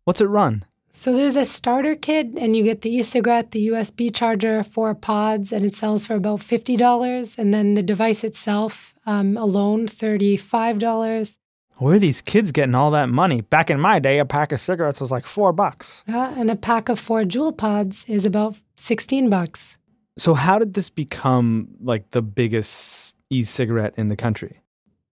What's 0.04 0.22
it 0.22 0.26
run? 0.26 0.66
So 0.94 1.14
there's 1.14 1.38
a 1.38 1.46
starter 1.46 1.96
kit, 1.96 2.28
and 2.36 2.54
you 2.56 2.64
get 2.64 2.82
the 2.82 2.94
e-cigarette, 2.94 3.52
the 3.52 3.70
USB 3.70 4.14
charger, 4.14 4.62
four 4.62 4.94
pods, 4.94 5.54
and 5.54 5.66
it 5.66 5.74
sells 5.74 6.06
for 6.06 6.16
about 6.16 6.42
fifty 6.42 6.76
dollars. 6.76 7.36
And 7.38 7.54
then 7.54 7.76
the 7.76 7.84
device 7.84 8.26
itself 8.26 8.94
um, 9.06 9.38
alone, 9.38 9.88
thirty-five 9.88 10.80
dollars. 10.80 11.38
Where 11.78 11.96
are 11.96 12.00
these 12.00 12.22
kids 12.22 12.52
getting 12.52 12.76
all 12.76 12.92
that 12.92 13.10
money? 13.10 13.42
Back 13.42 13.70
in 13.70 13.80
my 13.80 14.00
day, 14.00 14.20
a 14.20 14.26
pack 14.26 14.52
of 14.52 14.60
cigarettes 14.60 15.00
was 15.00 15.12
like 15.12 15.26
four 15.26 15.54
bucks. 15.54 16.04
Yeah, 16.08 16.38
and 16.38 16.52
a 16.52 16.56
pack 16.56 16.90
of 16.90 17.00
four 17.00 17.24
Juul 17.24 17.58
pods 17.58 18.04
is 18.08 18.26
about 18.26 18.58
sixteen 18.76 19.30
bucks. 19.30 19.78
So, 20.18 20.34
how 20.34 20.60
did 20.60 20.74
this 20.74 20.90
become 20.90 21.70
like 21.82 22.10
the 22.10 22.22
biggest 22.22 23.16
e 23.30 23.44
cigarette 23.44 23.94
in 23.96 24.10
the 24.10 24.18
country? 24.18 24.61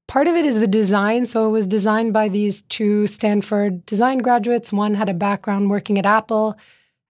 Part 0.10 0.28
of 0.28 0.36
it 0.36 0.44
is 0.44 0.60
the 0.60 0.66
design. 0.66 1.28
So, 1.28 1.48
it 1.48 1.52
was 1.52 1.68
designed 1.68 2.14
by 2.14 2.30
these 2.30 2.64
two 2.64 3.06
Stanford 3.06 3.86
design 3.86 4.18
graduates. 4.18 4.74
One 4.74 4.96
had 4.96 5.08
a 5.08 5.14
background 5.14 5.70
working 5.70 6.00
at 6.00 6.06
Apple, 6.08 6.58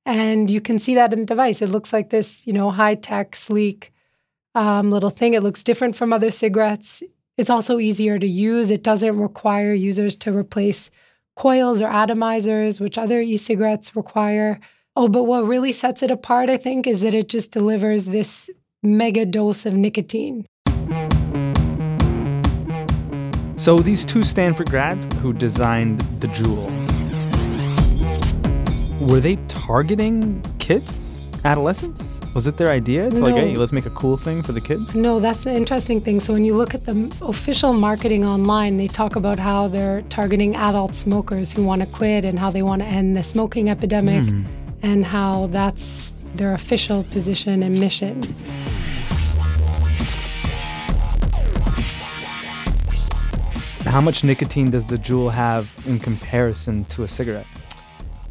and 0.06 0.52
you 0.52 0.60
can 0.60 0.80
see 0.80 0.96
that 0.96 1.14
in 1.14 1.20
the 1.20 1.26
device. 1.26 1.62
It 1.62 1.70
looks 1.70 1.94
like 1.94 2.10
this, 2.10 2.46
you 2.46 2.52
know, 2.52 2.72
high 2.72 2.96
tech, 2.96 3.38
sleek 3.38 3.94
um, 4.54 4.92
little 4.92 5.12
thing. 5.12 5.34
It 5.34 5.44
looks 5.44 5.64
different 5.64 5.96
from 5.96 6.12
other 6.12 6.30
cigarettes. 6.30 7.02
It's 7.38 7.50
also 7.50 7.80
easier 7.80 8.20
to 8.20 8.28
use. 8.28 8.70
It 8.70 8.84
doesn't 8.84 9.18
require 9.18 9.72
users 9.72 10.18
to 10.18 10.38
replace 10.38 10.92
coils 11.38 11.82
or 11.82 11.88
atomizers, 11.88 12.82
which 12.82 12.98
other 12.98 13.22
e 13.22 13.38
cigarettes 13.38 13.96
require. 13.96 14.60
Oh, 14.98 15.08
but 15.08 15.24
what 15.24 15.48
really 15.48 15.72
sets 15.72 16.04
it 16.04 16.12
apart, 16.12 16.50
I 16.50 16.58
think, 16.58 16.86
is 16.86 17.00
that 17.00 17.14
it 17.14 17.30
just 17.30 17.52
delivers 17.52 18.08
this 18.08 18.50
mega 18.84 19.26
dose 19.26 19.66
of 19.66 19.74
nicotine. 19.74 20.46
So 23.60 23.78
these 23.80 24.06
two 24.06 24.24
Stanford 24.24 24.70
grads 24.70 25.08
who 25.22 25.34
designed 25.34 26.00
the 26.22 26.28
Juul, 26.28 26.70
were 29.10 29.20
they 29.20 29.36
targeting 29.48 30.42
kids, 30.60 31.20
adolescents? 31.44 32.22
Was 32.34 32.48
it 32.48 32.58
their 32.58 32.70
idea 32.70 33.10
to 33.10 33.16
no. 33.16 33.22
like, 33.22 33.36
hey, 33.36 33.56
let's 33.56 33.72
make 33.72 33.86
a 33.86 33.90
cool 33.90 34.16
thing 34.16 34.42
for 34.42 34.54
the 34.54 34.62
kids? 34.62 34.96
No, 34.96 35.20
that's 35.20 35.44
the 35.44 35.54
interesting 35.54 36.00
thing. 36.00 36.20
So 36.22 36.32
when 36.32 36.46
you 36.46 36.56
look 36.56 36.74
at 36.74 36.86
the 36.86 37.14
official 37.22 37.74
marketing 37.74 38.24
online, 38.24 38.78
they 38.78 38.88
talk 38.88 39.16
about 39.16 39.40
how 39.40 39.68
they're 39.68 40.04
targeting 40.04 40.56
adult 40.56 40.96
smokers 40.96 41.52
who 41.52 41.64
want 41.64 41.82
to 41.82 41.88
quit 41.88 42.24
and 42.24 42.40
how 42.40 42.50
they 42.50 42.62
want 42.62 42.82
to 42.82 42.88
end 42.88 43.18
the 43.18 43.24
smoking 43.24 43.70
epidemic. 43.70 44.24
Mm 44.24 44.46
and 44.82 45.06
how 45.06 45.48
that's 45.48 46.14
their 46.36 46.54
official 46.54 47.04
position 47.06 47.64
and 47.64 47.80
mission. 47.80 48.22
How 53.90 54.02
much 54.02 54.24
nicotine 54.24 54.70
does 54.70 54.86
the 54.86 54.98
Juul 54.98 55.32
have 55.32 55.74
in 55.88 55.98
comparison 55.98 56.86
to 56.86 57.02
a 57.02 57.08
cigarette? 57.08 57.48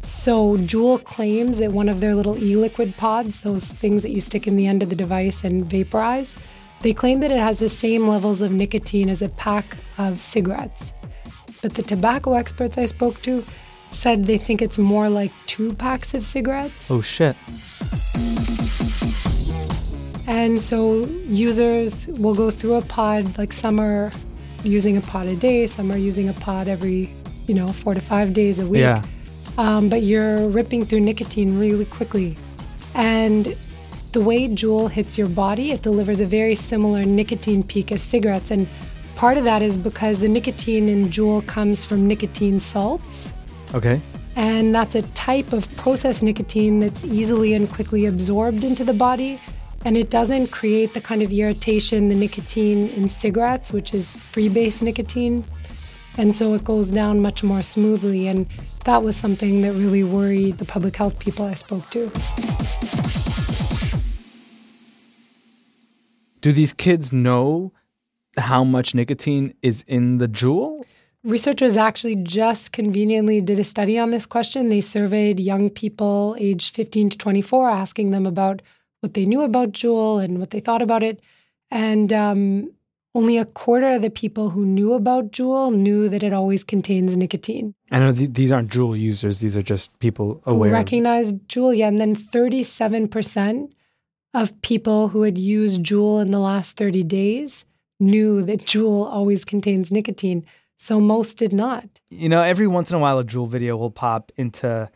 So, 0.03 0.55
Juul 0.55 1.03
claims 1.03 1.57
that 1.57 1.73
one 1.73 1.89
of 1.89 1.99
their 1.99 2.15
little 2.15 2.41
e 2.41 2.55
liquid 2.55 2.95
pods, 2.95 3.41
those 3.41 3.65
things 3.65 4.01
that 4.03 4.11
you 4.11 4.21
stick 4.21 4.47
in 4.47 4.55
the 4.55 4.67
end 4.67 4.83
of 4.83 4.89
the 4.89 4.95
device 4.95 5.43
and 5.43 5.65
vaporize, 5.65 6.33
they 6.79 6.93
claim 6.93 7.19
that 7.19 7.29
it 7.29 7.39
has 7.39 7.59
the 7.59 7.67
same 7.67 8.07
levels 8.07 8.39
of 8.39 8.53
nicotine 8.53 9.09
as 9.09 9.21
a 9.21 9.27
pack 9.27 9.75
of 9.97 10.21
cigarettes. 10.21 10.93
But 11.61 11.73
the 11.73 11.83
tobacco 11.83 12.35
experts 12.35 12.77
I 12.77 12.85
spoke 12.85 13.21
to 13.23 13.43
said 13.91 14.27
they 14.27 14.37
think 14.37 14.61
it's 14.61 14.79
more 14.79 15.09
like 15.09 15.33
two 15.45 15.73
packs 15.73 16.13
of 16.13 16.23
cigarettes. 16.23 16.89
Oh, 16.89 17.01
shit. 17.01 17.35
And 20.25 20.61
so 20.61 21.05
users 21.27 22.07
will 22.07 22.33
go 22.33 22.49
through 22.49 22.75
a 22.75 22.81
pod, 22.81 23.37
like 23.37 23.51
some 23.51 23.77
are 23.77 24.09
using 24.63 24.97
a 24.97 25.01
pod 25.01 25.27
a 25.27 25.35
day, 25.35 25.67
some 25.67 25.91
are 25.91 25.97
using 25.97 26.29
a 26.29 26.33
pod 26.33 26.67
every, 26.67 27.13
you 27.47 27.53
know, 27.53 27.67
four 27.67 27.93
to 27.93 28.01
five 28.01 28.33
days 28.33 28.59
a 28.59 28.65
week. 28.65 28.81
Yeah. 28.81 29.03
Um, 29.57 29.89
but 29.89 30.03
you're 30.03 30.47
ripping 30.47 30.85
through 30.85 31.01
nicotine 31.01 31.59
really 31.59 31.85
quickly. 31.85 32.37
And 32.93 33.55
the 34.11 34.21
way 34.21 34.47
Juul 34.47 34.89
hits 34.89 35.17
your 35.17 35.27
body, 35.27 35.71
it 35.71 35.81
delivers 35.81 36.19
a 36.19 36.25
very 36.25 36.55
similar 36.55 37.03
nicotine 37.05 37.63
peak 37.63 37.91
as 37.91 38.01
cigarettes. 38.01 38.51
And 38.51 38.67
part 39.15 39.37
of 39.37 39.43
that 39.43 39.61
is 39.61 39.77
because 39.77 40.19
the 40.19 40.27
nicotine 40.27 40.89
in 40.89 41.05
Juul 41.09 41.45
comes 41.45 41.85
from 41.85 42.07
nicotine 42.07 42.59
salts. 42.59 43.31
Okay. 43.73 44.01
And 44.35 44.73
that's 44.73 44.95
a 44.95 45.01
type 45.13 45.51
of 45.53 45.69
processed 45.75 46.23
nicotine 46.23 46.79
that's 46.79 47.03
easily 47.03 47.53
and 47.53 47.69
quickly 47.69 48.05
absorbed 48.05 48.63
into 48.63 48.83
the 48.83 48.93
body. 48.93 49.41
And 49.85 49.95
it 49.95 50.09
doesn't 50.09 50.51
create 50.51 50.93
the 50.93 51.01
kind 51.01 51.21
of 51.21 51.31
irritation 51.31 52.09
the 52.09 52.15
nicotine 52.15 52.89
in 52.89 53.07
cigarettes, 53.07 53.71
which 53.71 53.93
is 53.93 54.13
freebase 54.13 54.81
nicotine. 54.81 55.45
And 56.17 56.35
so 56.35 56.53
it 56.53 56.63
goes 56.63 56.91
down 56.91 57.21
much 57.21 57.43
more 57.43 57.63
smoothly. 57.63 58.27
And 58.27 58.45
that 58.83 59.03
was 59.03 59.15
something 59.15 59.61
that 59.61 59.73
really 59.73 60.03
worried 60.03 60.57
the 60.57 60.65
public 60.65 60.97
health 60.97 61.17
people 61.19 61.45
I 61.45 61.53
spoke 61.53 61.89
to. 61.91 62.11
Do 66.41 66.51
these 66.51 66.73
kids 66.73 67.11
know 67.11 67.73
how 68.37 68.63
much 68.63 68.95
nicotine 68.95 69.53
is 69.61 69.83
in 69.87 70.17
the 70.17 70.27
Juul? 70.27 70.81
Researchers 71.23 71.75
actually 71.75 72.15
just 72.15 72.71
conveniently 72.71 73.41
did 73.41 73.59
a 73.59 73.63
study 73.63 73.99
on 73.99 74.11
this 74.11 74.25
question. 74.25 74.69
They 74.69 74.79
surveyed 74.79 75.39
young 75.39 75.69
people 75.69 76.37
aged 76.39 76.73
15 76.75 77.09
to 77.09 77.17
24, 77.17 77.69
asking 77.69 78.11
them 78.11 78.25
about 78.25 78.61
what 79.01 79.13
they 79.13 79.25
knew 79.25 79.41
about 79.41 79.71
Juul 79.71 80.23
and 80.23 80.39
what 80.39 80.51
they 80.51 80.59
thought 80.59 80.81
about 80.81 81.03
it. 81.03 81.19
And 81.71 82.11
um, 82.13 82.71
only 83.15 83.37
a 83.37 83.45
quarter 83.45 83.91
of 83.91 84.01
the 84.01 84.09
people 84.09 84.51
who 84.51 84.65
knew 84.65 84.93
about 84.93 85.31
Juul 85.31 85.73
knew 85.73 86.09
that 86.09 86.23
it 86.23 86.33
always 86.33 86.63
contains 86.63 87.17
nicotine. 87.17 87.73
I 87.91 87.99
know 87.99 88.13
th- 88.13 88.33
these 88.33 88.51
aren't 88.51 88.71
Juul 88.71 88.99
users; 88.99 89.39
these 89.39 89.57
are 89.57 89.61
just 89.61 89.97
people 89.99 90.41
aware. 90.45 90.69
Who 90.69 90.75
recognized 90.75 91.35
Juul, 91.47 91.75
yeah. 91.75 91.87
And 91.87 91.99
then 91.99 92.15
37% 92.15 93.71
of 94.33 94.61
people 94.61 95.09
who 95.09 95.23
had 95.23 95.37
used 95.37 95.81
Juul 95.81 96.21
in 96.21 96.31
the 96.31 96.39
last 96.39 96.77
30 96.77 97.03
days 97.03 97.65
knew 97.99 98.43
that 98.43 98.61
Juul 98.61 99.05
always 99.05 99.43
contains 99.43 99.91
nicotine. 99.91 100.45
So 100.77 101.01
most 101.01 101.37
did 101.37 101.51
not. 101.51 101.99
You 102.09 102.29
know, 102.29 102.41
every 102.41 102.67
once 102.67 102.89
in 102.89 102.95
a 102.95 102.99
while, 102.99 103.19
a 103.19 103.25
Juul 103.25 103.49
video 103.49 103.75
will 103.75 103.91
pop 103.91 104.31
into 104.37 104.89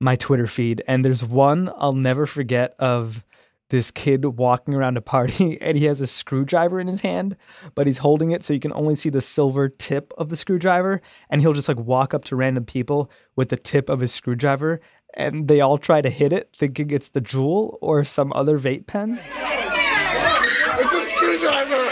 my 0.00 0.14
Twitter 0.16 0.46
feed, 0.46 0.82
and 0.86 1.04
there's 1.04 1.24
one 1.24 1.70
I'll 1.76 1.92
never 1.92 2.26
forget 2.26 2.74
of 2.78 3.24
this 3.70 3.90
kid 3.90 4.24
walking 4.24 4.74
around 4.74 4.96
a 4.96 5.00
party 5.00 5.58
and 5.60 5.76
he 5.76 5.86
has 5.86 6.00
a 6.00 6.06
screwdriver 6.06 6.78
in 6.78 6.86
his 6.86 7.00
hand, 7.00 7.36
but 7.74 7.86
he's 7.86 7.98
holding 7.98 8.30
it 8.30 8.44
so 8.44 8.52
you 8.52 8.60
can 8.60 8.72
only 8.72 8.94
see 8.94 9.08
the 9.08 9.20
silver 9.20 9.68
tip 9.68 10.12
of 10.18 10.28
the 10.28 10.36
screwdriver. 10.36 11.02
And 11.30 11.40
he'll 11.40 11.52
just 11.52 11.68
like 11.68 11.78
walk 11.78 12.14
up 12.14 12.24
to 12.24 12.36
random 12.36 12.64
people 12.64 13.10
with 13.34 13.48
the 13.48 13.56
tip 13.56 13.88
of 13.88 14.00
his 14.00 14.12
screwdriver 14.12 14.80
and 15.14 15.48
they 15.48 15.60
all 15.60 15.78
try 15.78 16.00
to 16.00 16.10
hit 16.10 16.32
it 16.32 16.50
thinking 16.54 16.90
it's 16.90 17.08
the 17.08 17.20
Juul 17.20 17.78
or 17.80 18.04
some 18.04 18.32
other 18.34 18.58
vape 18.58 18.86
pen. 18.86 19.20
It's 20.78 20.94
a 20.94 21.00
screwdriver! 21.10 21.88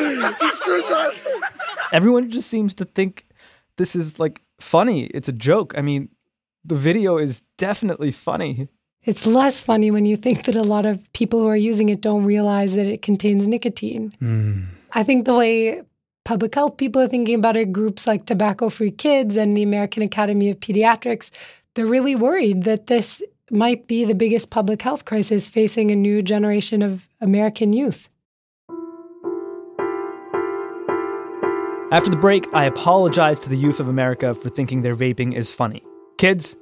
it's 0.00 0.42
a 0.42 0.56
screwdriver! 0.56 1.16
Everyone 1.92 2.30
just 2.30 2.48
seems 2.48 2.74
to 2.74 2.84
think 2.84 3.26
this 3.76 3.96
is 3.96 4.20
like 4.20 4.42
funny. 4.60 5.04
It's 5.06 5.28
a 5.28 5.32
joke. 5.32 5.72
I 5.76 5.82
mean, 5.82 6.10
the 6.64 6.74
video 6.74 7.18
is 7.18 7.42
definitely 7.56 8.10
funny. 8.10 8.68
It's 9.04 9.24
less 9.24 9.62
funny 9.62 9.90
when 9.90 10.06
you 10.06 10.16
think 10.16 10.44
that 10.44 10.56
a 10.56 10.62
lot 10.62 10.84
of 10.84 11.10
people 11.12 11.40
who 11.40 11.46
are 11.46 11.56
using 11.56 11.88
it 11.88 12.00
don't 12.00 12.24
realize 12.24 12.74
that 12.74 12.86
it 12.86 13.02
contains 13.02 13.46
nicotine. 13.46 14.14
Mm. 14.20 14.66
I 14.92 15.02
think 15.02 15.24
the 15.24 15.34
way 15.34 15.82
public 16.24 16.54
health 16.54 16.76
people 16.76 17.00
are 17.00 17.08
thinking 17.08 17.36
about 17.36 17.56
it, 17.56 17.72
groups 17.72 18.06
like 18.06 18.26
Tobacco 18.26 18.68
Free 18.68 18.90
Kids 18.90 19.36
and 19.36 19.56
the 19.56 19.62
American 19.62 20.02
Academy 20.02 20.50
of 20.50 20.60
Pediatrics, 20.60 21.30
they're 21.74 21.86
really 21.86 22.16
worried 22.16 22.64
that 22.64 22.88
this 22.88 23.22
might 23.50 23.86
be 23.86 24.04
the 24.04 24.14
biggest 24.14 24.50
public 24.50 24.82
health 24.82 25.04
crisis 25.04 25.48
facing 25.48 25.90
a 25.90 25.96
new 25.96 26.20
generation 26.20 26.82
of 26.82 27.08
American 27.20 27.72
youth. 27.72 28.08
After 31.90 32.10
the 32.10 32.18
break, 32.18 32.46
I 32.52 32.66
apologize 32.66 33.40
to 33.40 33.48
the 33.48 33.56
youth 33.56 33.80
of 33.80 33.88
America 33.88 34.34
for 34.34 34.50
thinking 34.50 34.82
their 34.82 34.94
vaping 34.94 35.34
is 35.34 35.54
funny. 35.54 35.82
Kids, 36.18 36.56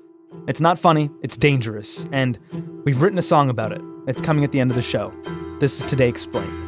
it's 0.47 0.61
not 0.61 0.79
funny, 0.79 1.11
it's 1.23 1.37
dangerous, 1.37 2.07
and 2.13 2.39
we've 2.85 3.01
written 3.01 3.19
a 3.19 3.23
song 3.23 3.49
about 3.49 3.73
it. 3.73 3.81
It's 4.07 4.21
coming 4.21 4.45
at 4.45 4.53
the 4.53 4.61
end 4.61 4.71
of 4.71 4.77
the 4.77 4.83
show. 4.83 5.13
This 5.61 5.79
is 5.79 5.85
Today 5.87 6.09
Explained. 6.09 6.63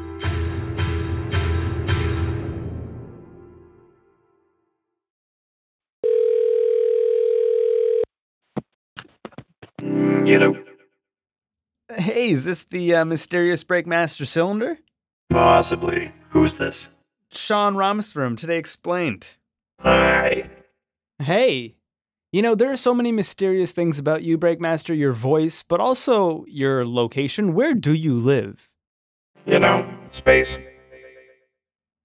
You 9.80 10.38
know, 10.38 10.64
Hey, 11.96 12.30
is 12.30 12.44
this 12.44 12.64
the 12.64 12.94
uh, 12.94 13.04
mysterious 13.04 13.64
Breakmaster 13.64 14.26
cylinder? 14.26 14.78
possibly. 15.30 16.12
Who's 16.30 16.58
this? 16.58 16.88
Sean 17.30 17.74
Rameswaram, 17.74 18.36
Today 18.36 18.58
Explained. 18.58 19.28
Hi. 19.80 20.50
Hey, 21.18 21.76
you 22.32 22.42
know, 22.42 22.54
there 22.54 22.70
are 22.70 22.76
so 22.76 22.92
many 22.92 23.12
mysterious 23.12 23.72
things 23.72 23.98
about 23.98 24.22
you, 24.22 24.36
Breakmaster, 24.36 24.96
your 24.96 25.12
voice, 25.12 25.62
but 25.62 25.80
also 25.80 26.44
your 26.46 26.86
location. 26.86 27.54
Where 27.54 27.74
do 27.74 27.94
you 27.94 28.14
live? 28.14 28.68
You 29.46 29.58
know, 29.58 29.88
space. 30.10 30.58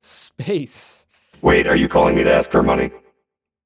Space. 0.01 1.06
Wait, 1.42 1.68
are 1.68 1.75
you 1.75 1.89
calling 1.89 2.15
me 2.15 2.24
to 2.24 2.34
ask 2.34 2.50
for 2.50 2.63
money? 2.63 2.92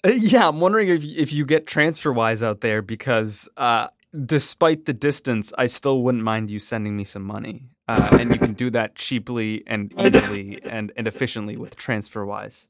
Uh, 0.04 0.12
yeah, 0.16 0.48
I'm 0.48 0.60
wondering 0.60 0.90
if 0.90 1.04
if 1.04 1.34
you 1.34 1.46
get 1.46 1.68
TransferWise 1.68 2.42
out 2.42 2.62
there 2.62 2.82
because 2.82 3.50
uh, 3.58 3.88
despite 4.26 4.86
the 4.86 4.94
distance, 4.94 5.54
I 5.58 5.68
still 5.68 6.02
wouldn't 6.02 6.24
mind 6.24 6.50
you 6.50 6.60
sending 6.60 6.96
me 6.96 7.04
some 7.04 7.24
money, 7.24 7.70
uh, 7.88 8.18
and 8.20 8.32
you 8.32 8.40
can 8.40 8.54
do 8.54 8.70
that 8.72 8.96
cheaply 8.96 9.64
and 9.68 9.94
easily 10.00 10.60
and, 10.64 10.92
and 10.96 11.08
efficiently 11.08 11.58
with 11.58 11.78
TransferWise. 11.78 12.68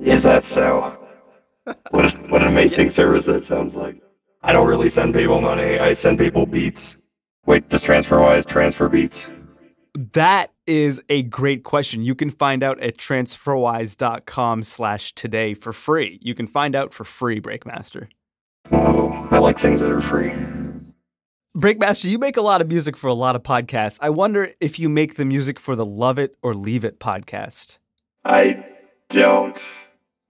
Is 0.00 0.22
that 0.22 0.44
so? 0.44 1.09
What, 1.64 2.12
what 2.30 2.42
an 2.42 2.48
amazing 2.48 2.90
service 2.90 3.26
that 3.26 3.44
sounds 3.44 3.76
like. 3.76 4.00
I 4.42 4.52
don't 4.52 4.66
really 4.66 4.88
send 4.88 5.14
people 5.14 5.40
money, 5.40 5.78
I 5.78 5.94
send 5.94 6.18
people 6.18 6.46
beats. 6.46 6.96
Wait, 7.46 7.68
does 7.68 7.82
TransferWise 7.82 8.46
transfer 8.46 8.88
beats? 8.88 9.28
That 9.94 10.52
is 10.66 11.00
a 11.08 11.22
great 11.22 11.64
question. 11.64 12.04
You 12.04 12.14
can 12.14 12.30
find 12.30 12.62
out 12.62 12.80
at 12.80 12.96
transferwise.com 12.96 14.62
slash 14.62 15.14
today 15.14 15.54
for 15.54 15.72
free. 15.72 16.18
You 16.22 16.34
can 16.34 16.46
find 16.46 16.76
out 16.76 16.94
for 16.94 17.04
free, 17.04 17.40
Breakmaster. 17.40 18.08
Oh, 18.70 19.28
I 19.30 19.38
like 19.38 19.58
things 19.58 19.80
that 19.80 19.90
are 19.90 20.00
free. 20.00 20.32
Breakmaster, 21.56 22.08
you 22.08 22.18
make 22.18 22.36
a 22.36 22.42
lot 22.42 22.60
of 22.60 22.68
music 22.68 22.96
for 22.96 23.08
a 23.08 23.14
lot 23.14 23.34
of 23.34 23.42
podcasts. 23.42 23.98
I 24.00 24.10
wonder 24.10 24.52
if 24.60 24.78
you 24.78 24.88
make 24.88 25.16
the 25.16 25.24
music 25.24 25.58
for 25.58 25.74
the 25.74 25.84
Love 25.84 26.18
It 26.18 26.36
or 26.42 26.54
Leave 26.54 26.84
It 26.84 27.00
podcast. 27.00 27.78
I 28.24 28.64
don't. 29.08 29.60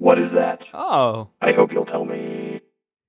What 0.00 0.19
is 0.19 0.33
that? 0.33 0.66
Oh. 0.73 1.28
I 1.42 1.52
hope 1.52 1.75
you'll 1.75 1.85
tell 1.85 2.07
me. 2.07 2.62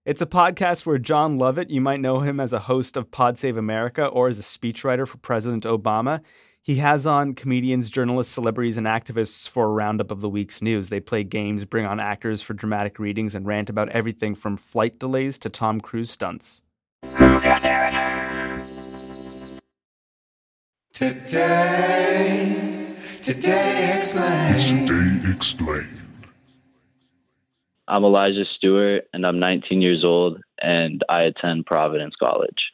It's 0.06 0.22
a 0.22 0.26
podcast 0.26 0.86
where 0.86 0.98
Jon 0.98 1.38
Lovett, 1.38 1.70
you 1.70 1.80
might 1.80 2.02
know 2.02 2.20
him 2.20 2.42
as 2.42 2.52
a 2.52 2.60
host 2.60 2.98
of 2.98 3.10
Pod 3.10 3.40
Save 3.40 3.56
America 3.56 4.08
or 4.08 4.28
as 4.28 4.38
a 4.38 4.42
speechwriter 4.42 5.08
for 5.08 5.18
President 5.20 5.64
Obama. 5.64 6.20
He 6.62 6.76
has 6.76 7.08
on 7.08 7.34
comedians, 7.34 7.90
journalists, 7.90 8.34
celebrities, 8.34 8.76
and 8.76 8.88
activists 8.88 9.48
for 9.48 9.68
a 9.68 9.70
roundup 9.70 10.12
of 10.12 10.20
the 10.20 10.28
week's 10.28 10.62
news. 10.62 10.90
They 10.90 11.00
play 11.00 11.24
games, 11.24 11.64
bring 11.64 11.86
on 11.86 12.02
actors 12.02 12.42
for 12.42 12.54
dramatic 12.54 13.00
readings, 13.00 13.36
and 13.36 13.48
rant 13.48 13.70
about 13.70 13.88
everything 13.90 14.36
from 14.36 14.58
flight 14.58 15.00
delays 15.00 15.38
to 15.40 15.50
Tom 15.50 15.80
Cruise 15.80 16.12
stunts. 16.12 16.62
Today, 20.92 22.98
today 23.22 23.98
explain. 23.98 24.58
Today 24.58 25.32
explained. 25.32 26.02
I'm 27.92 28.06
Elijah 28.06 28.46
Stewart, 28.56 29.10
and 29.12 29.28
I'm 29.28 29.38
19 29.38 29.82
years 29.82 30.06
old, 30.06 30.40
and 30.62 31.04
I 31.10 31.24
attend 31.24 31.66
Providence 31.66 32.16
College. 32.18 32.72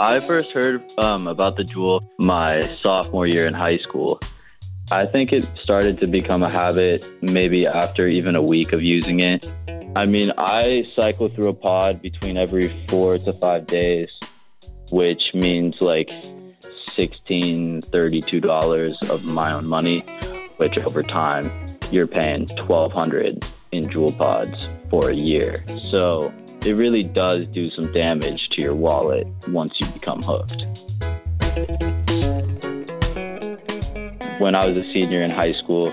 I 0.00 0.18
first 0.18 0.50
heard 0.50 0.82
um, 0.98 1.28
about 1.28 1.56
the 1.56 1.62
Juul 1.62 2.00
my 2.18 2.62
sophomore 2.82 3.28
year 3.28 3.46
in 3.46 3.54
high 3.54 3.78
school. 3.78 4.18
I 4.90 5.06
think 5.06 5.32
it 5.32 5.48
started 5.62 6.00
to 6.00 6.08
become 6.08 6.42
a 6.42 6.50
habit 6.50 7.06
maybe 7.22 7.64
after 7.64 8.08
even 8.08 8.34
a 8.34 8.42
week 8.42 8.72
of 8.72 8.82
using 8.82 9.20
it. 9.20 9.48
I 9.94 10.06
mean, 10.06 10.32
I 10.36 10.82
cycle 10.96 11.28
through 11.28 11.50
a 11.50 11.54
pod 11.54 12.02
between 12.02 12.38
every 12.38 12.84
four 12.88 13.18
to 13.18 13.32
five 13.34 13.68
days, 13.68 14.08
which 14.90 15.22
means 15.32 15.76
like 15.80 16.10
$16, 16.98 17.84
$32 17.84 19.10
of 19.10 19.24
my 19.26 19.52
own 19.52 19.68
money, 19.68 20.04
which 20.60 20.76
over 20.86 21.02
time 21.02 21.50
you're 21.90 22.06
paying 22.06 22.46
1200 22.68 23.42
in 23.72 23.88
Juul 23.88 24.14
pods 24.18 24.68
for 24.90 25.08
a 25.08 25.14
year. 25.14 25.64
So 25.90 26.30
it 26.66 26.74
really 26.74 27.02
does 27.02 27.46
do 27.46 27.70
some 27.70 27.90
damage 27.94 28.50
to 28.52 28.60
your 28.60 28.74
wallet 28.74 29.26
once 29.48 29.72
you 29.80 29.86
become 29.88 30.20
hooked. 30.22 30.60
When 34.38 34.54
I 34.54 34.66
was 34.66 34.76
a 34.76 34.84
senior 34.92 35.22
in 35.22 35.30
high 35.30 35.54
school, 35.54 35.90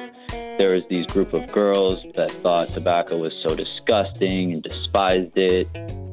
there 0.58 0.76
was 0.76 0.84
these 0.90 1.06
group 1.06 1.34
of 1.34 1.50
girls 1.54 2.04
that 2.18 2.30
thought 2.30 2.68
tobacco 2.68 3.20
was 3.20 3.40
so 3.48 3.56
disgusting 3.56 4.52
and 4.52 4.62
despised 4.62 5.38
it 5.38 5.70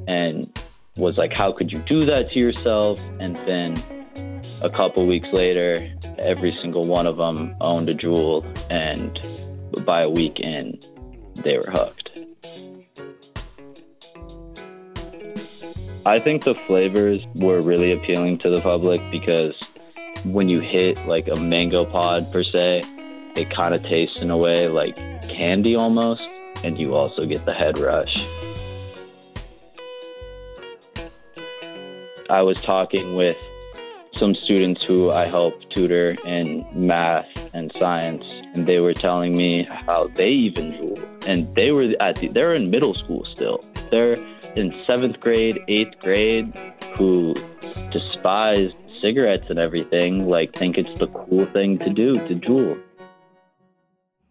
and 0.07 0.49
was 0.97 1.17
like 1.17 1.37
how 1.37 1.51
could 1.51 1.73
you 1.73 1.79
do 1.89 2.03
that 2.03 2.31
to 2.31 2.39
yourself 2.39 3.01
and 3.19 3.35
then 3.39 3.75
a 4.63 4.71
couple 4.71 5.07
weeks 5.07 5.29
later 5.33 5.93
every 6.19 6.55
single 6.57 6.85
one 6.85 7.07
of 7.07 7.17
them 7.17 7.55
owned 7.61 7.89
a 7.89 7.95
Juul, 7.95 8.45
and 8.71 9.19
by 9.85 10.03
a 10.03 10.09
week 10.09 10.41
in 10.41 10.79
they 11.35 11.57
were 11.57 11.71
hooked 11.71 12.05
I 16.07 16.19
think 16.19 16.45
the 16.45 16.55
flavors 16.67 17.23
were 17.35 17.63
really 17.63 17.91
appealing 17.93 18.37
to 18.41 18.55
the 18.55 18.61
public 18.61 19.01
because 19.11 19.55
when 20.25 20.51
you 20.51 20.61
hit 20.61 21.07
like 21.07 21.29
a 21.29 21.37
mango 21.37 21.87
pod 21.87 22.31
per 22.31 22.45
se, 22.45 22.83
it 23.37 23.51
kind 23.51 23.75
of 23.75 23.83
tastes 23.83 24.21
in 24.21 24.31
a 24.31 24.37
way 24.37 24.69
like 24.69 24.97
candy 25.29 25.77
almost, 25.77 26.21
and 26.63 26.79
you 26.79 26.95
also 26.95 27.25
get 27.25 27.47
the 27.47 27.55
head 27.55 27.79
rush. 27.79 28.15
I 32.29 32.43
was 32.43 32.61
talking 32.61 33.17
with 33.17 33.39
some 34.25 34.35
students 34.37 34.83
who 34.83 35.11
I 35.11 35.27
help 35.27 35.69
tutor 35.69 36.17
in 36.25 36.67
math 36.73 37.29
and 37.53 37.71
science, 37.79 38.25
and 38.55 38.67
they 38.67 38.81
were 38.81 38.95
telling 38.95 39.35
me 39.35 39.65
how 39.65 40.05
they 40.15 40.31
even 40.31 40.73
Juul, 40.73 41.27
and 41.27 41.55
they 41.55 41.73
were 41.73 41.93
at 42.01 42.17
the, 42.17 42.29
they're 42.29 42.55
in 42.55 42.71
middle 42.71 42.95
school 42.95 43.27
still. 43.35 43.63
They're 43.91 44.15
in 44.57 44.73
seventh 44.87 45.21
grade, 45.21 45.59
eighth 45.69 45.99
grade, 46.01 46.57
who 46.97 47.35
despise 47.93 48.71
cigarettes 48.99 49.45
and 49.51 49.59
everything, 49.59 50.27
like 50.27 50.55
think 50.55 50.79
it's 50.79 50.99
the 50.99 51.09
cool 51.09 51.45
thing 51.53 51.79
to 51.81 51.91
do 51.91 52.15
to 52.27 52.35
Juul. 52.37 52.81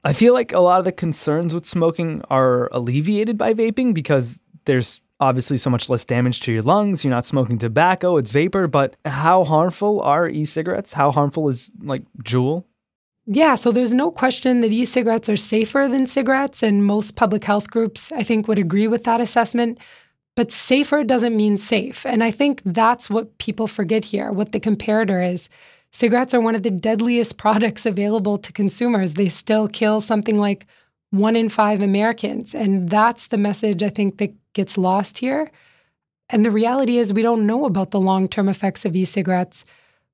I 0.04 0.14
feel 0.14 0.34
like 0.34 0.54
a 0.54 0.60
lot 0.60 0.80
of 0.80 0.86
the 0.86 0.92
concerns 0.92 1.54
with 1.54 1.68
smoking 1.68 2.24
are 2.32 2.68
alleviated 2.72 3.38
by 3.38 3.54
vaping 3.54 3.94
because 3.94 4.42
there's 4.66 5.02
obviously 5.24 5.58
so 5.58 5.70
much 5.70 5.90
less 5.90 6.06
damage 6.06 6.42
to 6.42 6.52
your 6.52 6.62
lungs. 6.62 7.04
You're 7.04 7.12
not 7.12 7.26
smoking 7.26 7.58
tobacco, 7.58 8.18
it's 8.18 8.32
vapor. 8.32 8.68
But 8.68 8.96
how 9.06 9.44
harmful 9.44 10.02
are 10.02 10.28
e 10.28 10.46
cigarettes? 10.46 10.94
How 10.94 11.12
harmful 11.12 11.50
is 11.50 11.72
like 11.82 12.04
Juul? 12.24 12.66
Yeah, 13.26 13.56
so 13.56 13.72
there's 13.72 13.94
no 13.94 14.12
question 14.12 14.62
that 14.62 14.72
e 14.72 14.86
cigarettes 14.86 15.30
are 15.30 15.38
safer 15.38 15.88
than 15.90 16.08
cigarettes, 16.08 16.62
and 16.62 16.86
most 16.86 17.16
public 17.16 17.44
health 17.44 17.72
groups, 17.72 18.12
I 18.12 18.24
think, 18.24 18.48
would 18.48 18.60
agree 18.60 18.88
with 18.88 19.06
that 19.06 19.22
assessment. 19.22 19.80
But 20.36 20.52
safer 20.52 21.04
doesn't 21.04 21.38
mean 21.38 21.58
safe. 21.58 22.06
And 22.06 22.24
I 22.24 22.32
think 22.32 22.62
that's 22.66 23.10
what 23.10 23.38
people 23.38 23.68
forget 23.68 24.04
here, 24.04 24.32
what 24.32 24.52
the 24.52 24.60
comparator 24.60 25.32
is. 25.32 25.48
Cigarettes 25.92 26.34
are 26.34 26.42
one 26.42 26.56
of 26.56 26.64
the 26.64 26.72
deadliest 26.72 27.38
products 27.46 27.86
available 27.86 28.38
to 28.40 28.52
consumers. 28.52 29.14
They 29.14 29.30
still 29.30 29.68
kill 29.68 30.02
something 30.02 30.38
like 30.38 30.66
one 31.12 31.36
in 31.36 31.50
five 31.50 31.82
Americans. 31.82 32.56
And 32.56 32.90
that's 32.90 33.28
the 33.28 33.38
message 33.38 33.84
I 33.84 33.90
think 33.90 34.18
that 34.18 34.34
gets 34.54 34.78
lost 34.78 35.20
here. 35.20 35.52
And 36.30 36.46
the 36.46 36.52
reality 36.52 36.98
is, 36.98 37.14
we 37.14 37.22
don't 37.22 37.46
know 37.46 37.66
about 37.66 37.92
the 37.92 38.00
long 38.00 38.28
term 38.28 38.50
effects 38.50 38.86
of 38.86 38.96
e 38.96 39.06
cigarettes. 39.06 39.66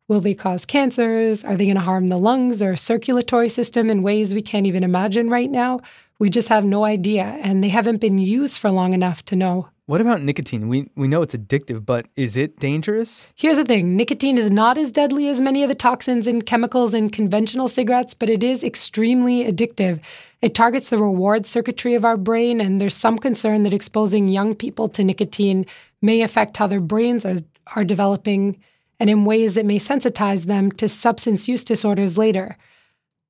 Will 0.09 0.19
they 0.19 0.33
cause 0.33 0.65
cancers? 0.65 1.45
Are 1.45 1.55
they 1.55 1.65
going 1.65 1.75
to 1.75 1.81
harm 1.81 2.07
the 2.07 2.17
lungs 2.17 2.63
or 2.63 2.75
circulatory 2.75 3.47
system 3.47 3.91
in 3.91 4.01
ways 4.01 4.33
we 4.33 4.41
can't 4.41 4.65
even 4.65 4.83
imagine 4.83 5.29
right 5.29 5.51
now? 5.51 5.81
We 6.17 6.31
just 6.31 6.49
have 6.49 6.65
no 6.65 6.83
idea, 6.83 7.25
and 7.43 7.63
they 7.63 7.69
haven't 7.69 8.01
been 8.01 8.17
used 8.17 8.59
for 8.59 8.71
long 8.71 8.93
enough 8.93 9.23
to 9.25 9.35
know. 9.35 9.69
What 9.85 10.01
about 10.01 10.23
nicotine? 10.23 10.67
We 10.67 10.89
we 10.95 11.07
know 11.07 11.21
it's 11.21 11.35
addictive, 11.35 11.85
but 11.85 12.07
is 12.15 12.37
it 12.37 12.59
dangerous? 12.59 13.27
Here's 13.35 13.57
the 13.57 13.63
thing 13.63 13.95
nicotine 13.95 14.39
is 14.39 14.49
not 14.49 14.79
as 14.79 14.91
deadly 14.91 15.29
as 15.29 15.39
many 15.39 15.61
of 15.61 15.69
the 15.69 15.75
toxins 15.75 16.25
and 16.25 16.43
chemicals 16.43 16.95
in 16.95 17.11
conventional 17.11 17.67
cigarettes, 17.67 18.15
but 18.15 18.31
it 18.31 18.43
is 18.43 18.63
extremely 18.63 19.45
addictive. 19.45 19.99
It 20.41 20.55
targets 20.55 20.89
the 20.89 20.97
reward 20.97 21.45
circuitry 21.45 21.93
of 21.93 22.03
our 22.03 22.17
brain, 22.17 22.61
and 22.61 22.81
there's 22.81 22.95
some 22.95 23.19
concern 23.19 23.61
that 23.61 23.75
exposing 23.75 24.27
young 24.27 24.55
people 24.55 24.89
to 24.89 25.03
nicotine 25.03 25.67
may 26.01 26.21
affect 26.21 26.57
how 26.57 26.65
their 26.65 26.81
brains 26.81 27.25
are, 27.25 27.37
are 27.75 27.83
developing 27.83 28.59
and 28.99 29.09
in 29.09 29.25
ways 29.25 29.55
that 29.55 29.65
may 29.65 29.79
sensitize 29.79 30.43
them 30.43 30.71
to 30.73 30.87
substance 30.87 31.47
use 31.47 31.63
disorders 31.63 32.17
later. 32.17 32.57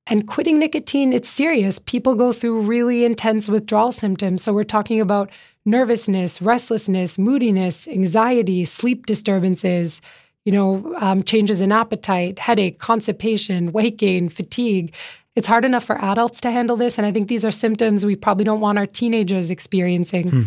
And 0.08 0.28
quitting 0.28 0.58
nicotine, 0.58 1.14
it's 1.14 1.30
serious. 1.30 1.78
People 1.78 2.16
go 2.16 2.34
through 2.34 2.62
really 2.62 3.06
intense 3.06 3.48
withdrawal 3.48 3.92
symptoms. 3.92 4.42
So 4.42 4.52
we're 4.52 4.64
talking 4.64 5.00
about 5.00 5.30
nervousness, 5.66 6.42
restlessness, 6.42 7.20
moodiness, 7.20 7.88
anxiety, 7.88 8.66
sleep 8.66 9.06
disturbances, 9.06 10.02
you 10.46 10.52
know, 10.52 10.96
um, 11.00 11.22
changes 11.22 11.62
in 11.62 11.72
appetite, 11.72 12.40
headache, 12.40 12.80
constipation, 12.80 13.72
weight 13.72 13.98
gain, 13.98 14.30
fatigue. 14.30 14.96
It's 15.36 15.46
hard 15.46 15.64
enough 15.64 15.84
for 15.84 15.98
adults 16.04 16.42
to 16.42 16.50
handle 16.50 16.76
this. 16.76 16.98
And 16.98 17.06
I 17.06 17.12
think 17.12 17.28
these 17.28 17.46
are 17.46 17.52
symptoms 17.52 18.04
we 18.04 18.16
probably 18.16 18.46
don't 18.46 18.62
want 18.62 18.80
our 18.80 18.88
teenagers 18.88 19.52
experiencing. 19.52 20.30
Hmm. 20.30 20.44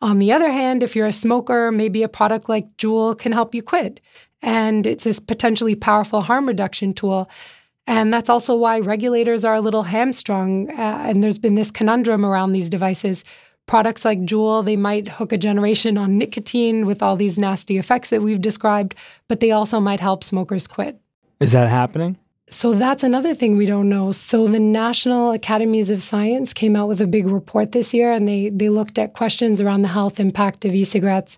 On 0.00 0.18
the 0.18 0.32
other 0.32 0.50
hand, 0.50 0.82
if 0.82 0.96
you're 0.96 1.06
a 1.06 1.12
smoker, 1.12 1.70
maybe 1.70 2.02
a 2.02 2.08
product 2.08 2.48
like 2.48 2.76
Juul 2.76 3.18
can 3.18 3.32
help 3.32 3.54
you 3.54 3.62
quit. 3.62 4.00
And 4.42 4.86
it's 4.86 5.04
this 5.04 5.20
potentially 5.20 5.74
powerful 5.74 6.20
harm 6.20 6.46
reduction 6.46 6.92
tool. 6.92 7.28
And 7.86 8.12
that's 8.12 8.28
also 8.28 8.54
why 8.56 8.80
regulators 8.80 9.44
are 9.44 9.54
a 9.54 9.60
little 9.60 9.84
hamstrung. 9.84 10.70
Uh, 10.70 11.04
and 11.06 11.22
there's 11.22 11.38
been 11.38 11.54
this 11.54 11.70
conundrum 11.70 12.24
around 12.24 12.52
these 12.52 12.68
devices. 12.68 13.24
Products 13.66 14.04
like 14.04 14.20
Juul, 14.20 14.64
they 14.64 14.76
might 14.76 15.08
hook 15.08 15.32
a 15.32 15.38
generation 15.38 15.98
on 15.98 16.18
nicotine 16.18 16.86
with 16.86 17.02
all 17.02 17.16
these 17.16 17.38
nasty 17.38 17.78
effects 17.78 18.10
that 18.10 18.22
we've 18.22 18.40
described, 18.40 18.94
but 19.26 19.40
they 19.40 19.50
also 19.50 19.80
might 19.80 20.00
help 20.00 20.24
smokers 20.24 20.66
quit. 20.66 21.00
Is 21.40 21.52
that 21.52 21.68
happening? 21.68 22.18
So 22.50 22.72
that's 22.72 23.02
another 23.02 23.34
thing 23.34 23.56
we 23.56 23.66
don't 23.66 23.90
know. 23.90 24.10
So 24.10 24.46
the 24.46 24.58
National 24.58 25.32
Academies 25.32 25.90
of 25.90 26.00
Science 26.00 26.54
came 26.54 26.76
out 26.76 26.88
with 26.88 27.00
a 27.00 27.06
big 27.06 27.26
report 27.26 27.72
this 27.72 27.92
year 27.92 28.10
and 28.10 28.26
they 28.26 28.48
they 28.48 28.70
looked 28.70 28.98
at 28.98 29.12
questions 29.12 29.60
around 29.60 29.82
the 29.82 29.88
health 29.88 30.18
impact 30.18 30.64
of 30.64 30.74
e-cigarettes 30.74 31.36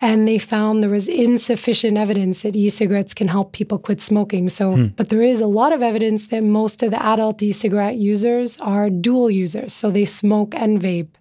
and 0.00 0.28
they 0.28 0.38
found 0.38 0.82
there 0.82 0.90
was 0.90 1.08
insufficient 1.08 1.96
evidence 1.96 2.42
that 2.42 2.54
e-cigarettes 2.54 3.14
can 3.14 3.28
help 3.28 3.52
people 3.52 3.78
quit 3.78 4.00
smoking. 4.00 4.48
So, 4.48 4.76
hmm. 4.76 4.86
but 4.88 5.08
there 5.08 5.22
is 5.22 5.40
a 5.40 5.46
lot 5.46 5.72
of 5.72 5.82
evidence 5.82 6.26
that 6.28 6.42
most 6.42 6.82
of 6.82 6.90
the 6.90 7.02
adult 7.02 7.42
e-cigarette 7.42 7.96
users 7.96 8.58
are 8.58 8.90
dual 8.90 9.30
users, 9.30 9.72
so 9.72 9.90
they 9.90 10.04
smoke 10.04 10.54
and 10.54 10.80
vape. 10.80 11.14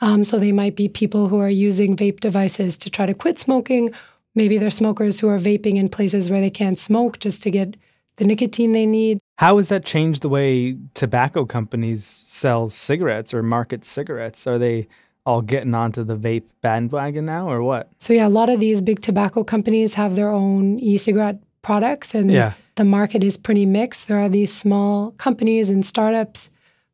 Um, 0.00 0.24
so 0.24 0.38
they 0.38 0.52
might 0.52 0.76
be 0.76 0.88
people 0.88 1.28
who 1.28 1.40
are 1.40 1.50
using 1.50 1.96
vape 1.96 2.20
devices 2.20 2.76
to 2.78 2.90
try 2.90 3.06
to 3.06 3.14
quit 3.14 3.38
smoking. 3.38 3.92
Maybe 4.34 4.58
they're 4.58 4.70
smokers 4.70 5.20
who 5.20 5.28
are 5.28 5.38
vaping 5.38 5.76
in 5.76 5.88
places 5.88 6.30
where 6.30 6.40
they 6.40 6.50
can't 6.50 6.78
smoke 6.78 7.18
just 7.18 7.42
to 7.44 7.50
get 7.50 7.76
the 8.16 8.24
nicotine 8.24 8.72
they 8.72 8.86
need. 8.86 9.18
How 9.38 9.58
has 9.58 9.68
that 9.68 9.84
changed 9.84 10.22
the 10.22 10.28
way 10.28 10.76
tobacco 10.94 11.44
companies 11.44 12.04
sell 12.04 12.68
cigarettes 12.68 13.34
or 13.34 13.42
market 13.42 13.84
cigarettes? 13.84 14.46
Are 14.46 14.58
they 14.58 14.88
all 15.26 15.42
getting 15.42 15.74
onto 15.74 16.04
the 16.04 16.16
vape 16.16 16.44
bandwagon 16.62 17.26
now 17.26 17.50
or 17.50 17.62
what? 17.62 17.90
So 17.98 18.12
yeah, 18.12 18.28
a 18.28 18.30
lot 18.30 18.48
of 18.48 18.60
these 18.60 18.80
big 18.80 19.00
tobacco 19.00 19.44
companies 19.44 19.94
have 19.94 20.14
their 20.16 20.30
own 20.30 20.78
e-cigarette 20.78 21.42
products 21.62 22.14
and 22.14 22.30
yeah. 22.30 22.52
the 22.76 22.84
market 22.84 23.24
is 23.24 23.36
pretty 23.36 23.66
mixed. 23.66 24.06
There 24.06 24.20
are 24.20 24.28
these 24.28 24.54
small 24.54 25.10
companies 25.12 25.68
and 25.68 25.84
startups 25.84 26.48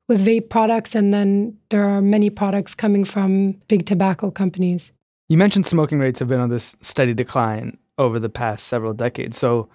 with 0.09 0.27
vape 0.27 0.49
products 0.49 0.95
and 0.95 1.13
then 1.13 1.59
there 1.69 1.85
are 1.85 2.01
many 2.01 2.31
products 2.31 2.75
coming 2.75 3.05
from 3.05 3.53
big 3.69 3.85
tobacco 3.85 4.31
companies. 4.31 4.91
You 5.29 5.37
mentioned 5.37 5.67
smoking 5.67 5.99
rates 5.99 6.19
have 6.19 6.29
been 6.29 6.41
on 6.41 6.49
this 6.49 6.75
steady 6.81 7.15
decline 7.15 7.77
over 7.99 8.19
the 8.19 8.31
past 8.31 8.67
several 8.67 8.95
decades. 8.95 9.37
So 9.37 9.69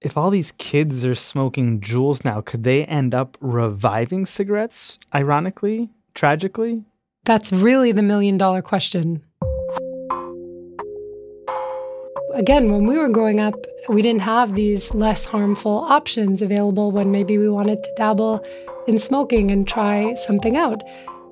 if 0.00 0.16
all 0.16 0.30
these 0.30 0.52
kids 0.52 1.04
are 1.04 1.14
smoking 1.14 1.80
Juuls 1.80 2.24
now, 2.24 2.40
could 2.40 2.64
they 2.64 2.84
end 2.86 3.14
up 3.14 3.36
reviving 3.40 4.26
cigarettes, 4.26 4.98
ironically, 5.14 5.90
tragically? 6.14 6.84
That's 7.24 7.52
really 7.52 7.92
the 7.92 8.02
million 8.02 8.36
dollar 8.36 8.62
question. 8.62 9.22
Again, 12.34 12.72
when 12.72 12.86
we 12.86 12.98
were 12.98 13.08
growing 13.08 13.38
up, 13.38 13.54
we 13.88 14.02
didn't 14.02 14.22
have 14.22 14.56
these 14.56 14.92
less 14.92 15.24
harmful 15.24 15.84
options 15.88 16.42
available 16.42 16.90
when 16.90 17.12
maybe 17.12 17.38
we 17.38 17.48
wanted 17.48 17.84
to 17.84 17.92
dabble 17.96 18.44
in 18.88 18.98
smoking 18.98 19.52
and 19.52 19.68
try 19.68 20.14
something 20.14 20.56
out. 20.56 20.82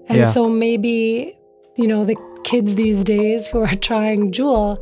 And 0.09 0.19
yeah. 0.19 0.31
so 0.31 0.49
maybe, 0.49 1.37
you 1.77 1.89
know, 1.89 2.05
the 2.05 2.17
kids 2.45 2.77
these 2.77 3.03
days 3.03 3.49
who 3.49 3.61
are 3.61 3.75
trying 3.75 4.31
Juul 4.31 4.81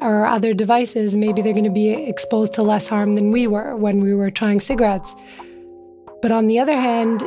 or 0.00 0.24
other 0.24 0.54
devices, 0.54 1.14
maybe 1.14 1.42
they're 1.42 1.52
going 1.52 1.64
to 1.64 1.70
be 1.70 1.90
exposed 1.90 2.54
to 2.54 2.62
less 2.62 2.88
harm 2.88 3.14
than 3.14 3.30
we 3.30 3.46
were 3.46 3.76
when 3.76 4.00
we 4.00 4.14
were 4.14 4.30
trying 4.30 4.60
cigarettes. 4.60 5.14
But 6.22 6.32
on 6.32 6.46
the 6.46 6.58
other 6.58 6.80
hand, 6.80 7.22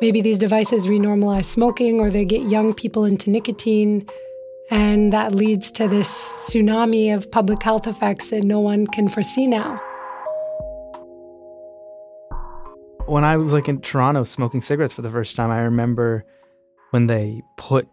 Maybe 0.00 0.22
these 0.22 0.38
devices 0.38 0.86
renormalize 0.86 1.44
smoking 1.44 2.00
or 2.00 2.08
they 2.08 2.24
get 2.24 2.50
young 2.50 2.72
people 2.72 3.04
into 3.04 3.28
nicotine. 3.28 4.08
And 4.70 5.12
that 5.12 5.34
leads 5.34 5.70
to 5.72 5.88
this 5.88 6.08
tsunami 6.46 7.14
of 7.14 7.30
public 7.30 7.62
health 7.62 7.86
effects 7.86 8.30
that 8.30 8.42
no 8.42 8.60
one 8.60 8.86
can 8.86 9.08
foresee 9.08 9.46
now. 9.46 9.78
When 13.06 13.24
I 13.24 13.36
was 13.36 13.52
like 13.52 13.68
in 13.68 13.80
Toronto 13.80 14.24
smoking 14.24 14.62
cigarettes 14.62 14.94
for 14.94 15.02
the 15.02 15.10
first 15.10 15.36
time, 15.36 15.50
I 15.50 15.60
remember 15.60 16.24
when 16.90 17.06
they 17.06 17.42
put 17.58 17.86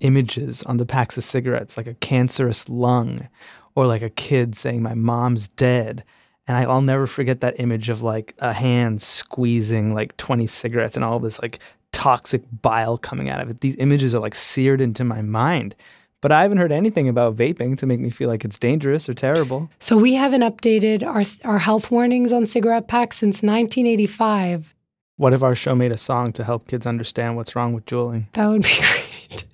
images 0.00 0.62
on 0.62 0.78
the 0.78 0.86
packs 0.86 1.18
of 1.18 1.24
cigarettes, 1.24 1.76
like 1.76 1.86
a 1.86 1.94
cancerous 1.94 2.68
lung 2.68 3.28
or 3.74 3.86
like 3.86 4.02
a 4.02 4.10
kid 4.10 4.56
saying, 4.56 4.82
My 4.82 4.94
mom's 4.94 5.48
dead. 5.48 6.02
And 6.48 6.56
I, 6.56 6.62
I'll 6.62 6.82
never 6.82 7.06
forget 7.06 7.40
that 7.40 7.58
image 7.58 7.88
of 7.88 8.02
like 8.02 8.34
a 8.38 8.52
hand 8.52 9.00
squeezing 9.00 9.94
like 9.94 10.16
20 10.16 10.46
cigarettes 10.46 10.96
and 10.96 11.04
all 11.04 11.18
this 11.18 11.40
like 11.42 11.58
toxic 11.92 12.42
bile 12.62 12.98
coming 12.98 13.28
out 13.28 13.40
of 13.40 13.50
it. 13.50 13.60
These 13.60 13.76
images 13.76 14.14
are 14.14 14.20
like 14.20 14.34
seared 14.34 14.80
into 14.80 15.04
my 15.04 15.22
mind. 15.22 15.74
But 16.20 16.32
I 16.32 16.42
haven't 16.42 16.58
heard 16.58 16.72
anything 16.72 17.08
about 17.08 17.36
vaping 17.36 17.76
to 17.78 17.86
make 17.86 18.00
me 18.00 18.10
feel 18.10 18.28
like 18.28 18.44
it's 18.44 18.58
dangerous 18.58 19.08
or 19.08 19.14
terrible. 19.14 19.70
So 19.78 19.96
we 19.96 20.14
haven't 20.14 20.40
updated 20.40 21.06
our 21.06 21.22
our 21.48 21.58
health 21.58 21.90
warnings 21.90 22.32
on 22.32 22.46
cigarette 22.46 22.88
packs 22.88 23.18
since 23.18 23.42
1985. 23.42 24.74
What 25.18 25.32
if 25.32 25.42
our 25.42 25.54
show 25.54 25.74
made 25.74 25.92
a 25.92 25.98
song 25.98 26.32
to 26.32 26.44
help 26.44 26.68
kids 26.68 26.86
understand 26.86 27.36
what's 27.36 27.54
wrong 27.56 27.72
with 27.72 27.86
juuling? 27.86 28.26
That 28.32 28.46
would 28.48 28.62
be 28.62 28.74
great. 28.80 29.44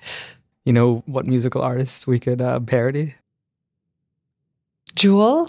You 0.64 0.72
know 0.72 1.02
what 1.06 1.26
musical 1.26 1.62
artists 1.62 2.06
we 2.06 2.18
could 2.18 2.40
uh, 2.40 2.60
parody? 2.60 3.14
Juul? 4.94 5.48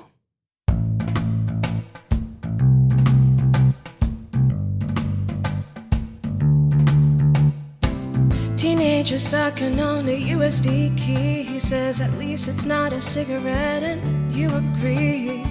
Teenager 9.03 9.19
sucking 9.19 9.79
on 9.81 10.07
a 10.07 10.29
USB 10.29 10.97
key. 10.97 11.43
He 11.43 11.59
says 11.59 11.99
at 11.99 12.13
least 12.13 12.47
it's 12.47 12.63
not 12.63 12.93
a 12.93 13.01
cigarette, 13.01 13.83
and 13.83 14.33
you 14.33 14.47
agree. 14.47 15.43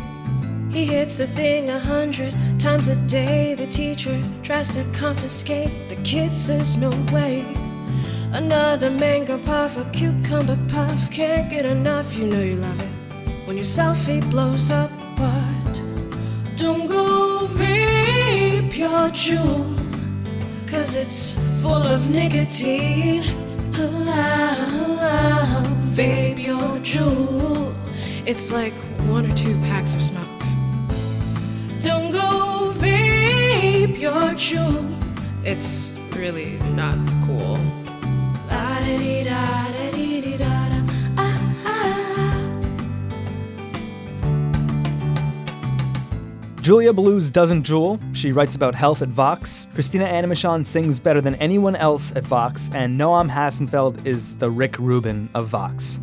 He 0.71 0.87
hits 0.87 1.19
the 1.19 1.27
thing 1.27 1.69
a 1.69 1.79
hundred 1.79 2.35
times 2.59 2.89
a 2.89 2.95
day. 3.07 3.53
The 3.53 3.67
teacher 3.67 4.19
tries 4.43 4.73
to 4.77 4.85
confiscate. 4.95 5.71
The 5.91 5.97
kid 5.97 6.35
says 6.35 6.79
no 6.79 6.89
way. 7.13 7.45
Another 8.33 8.91
mango 8.91 9.37
puff, 9.37 9.77
a 9.77 9.85
cucumber 9.91 10.59
puff. 10.69 11.11
Can't 11.11 11.51
get 11.51 11.67
enough, 11.67 12.15
you 12.15 12.29
know 12.29 12.41
you 12.41 12.57
love 12.57 12.81
it. 12.81 13.47
When 13.47 13.57
your 13.57 13.67
selfie 13.67 14.23
blows 14.31 14.71
up, 14.71 14.91
what? 15.19 15.83
Don't 16.57 16.87
go 16.87 17.47
vape 17.49 18.75
your 18.75 19.11
Juul, 19.11 19.77
cause 20.67 20.95
it's 20.95 21.35
full 21.61 21.87
of 21.87 22.09
nicotine. 22.09 23.42
Ah, 23.85 25.65
vape 25.91 26.39
your 26.39 26.79
Juul. 26.81 27.75
It's 28.27 28.53
like 28.53 28.75
one 29.09 29.27
or 29.27 29.35
two 29.35 29.55
packs 29.63 29.95
of 29.95 30.03
smokes. 30.03 30.55
Don't 31.81 32.13
go 32.13 32.73
vape 32.77 33.99
your 33.99 34.35
Juul. 34.37 34.87
It's 35.45 35.91
really 36.15 36.59
not 36.75 36.97
cool. 37.27 37.59
La-da-dee-da-da-dee-dee-da-da. 38.49 39.62
Julia 46.63 46.93
Belluz 46.93 47.33
doesn't 47.33 47.67
Juul. 47.67 47.99
She 48.15 48.31
writes 48.31 48.55
about 48.55 48.77
health 48.77 49.03
at 49.03 49.09
Vox. 49.09 49.67
Christina 49.75 50.05
Animashaun 50.05 50.65
sings 50.65 51.01
better 51.01 51.21
than 51.21 51.35
anyone 51.37 51.75
else 51.75 52.13
at 52.15 52.23
Vox, 52.23 52.71
and 52.73 52.97
Noam 53.01 53.29
Hassenfeld 53.29 54.07
is 54.07 54.37
the 54.37 54.49
Rick 54.49 54.79
Rubin 54.79 55.29
of 55.35 55.49
Vox. 55.49 55.99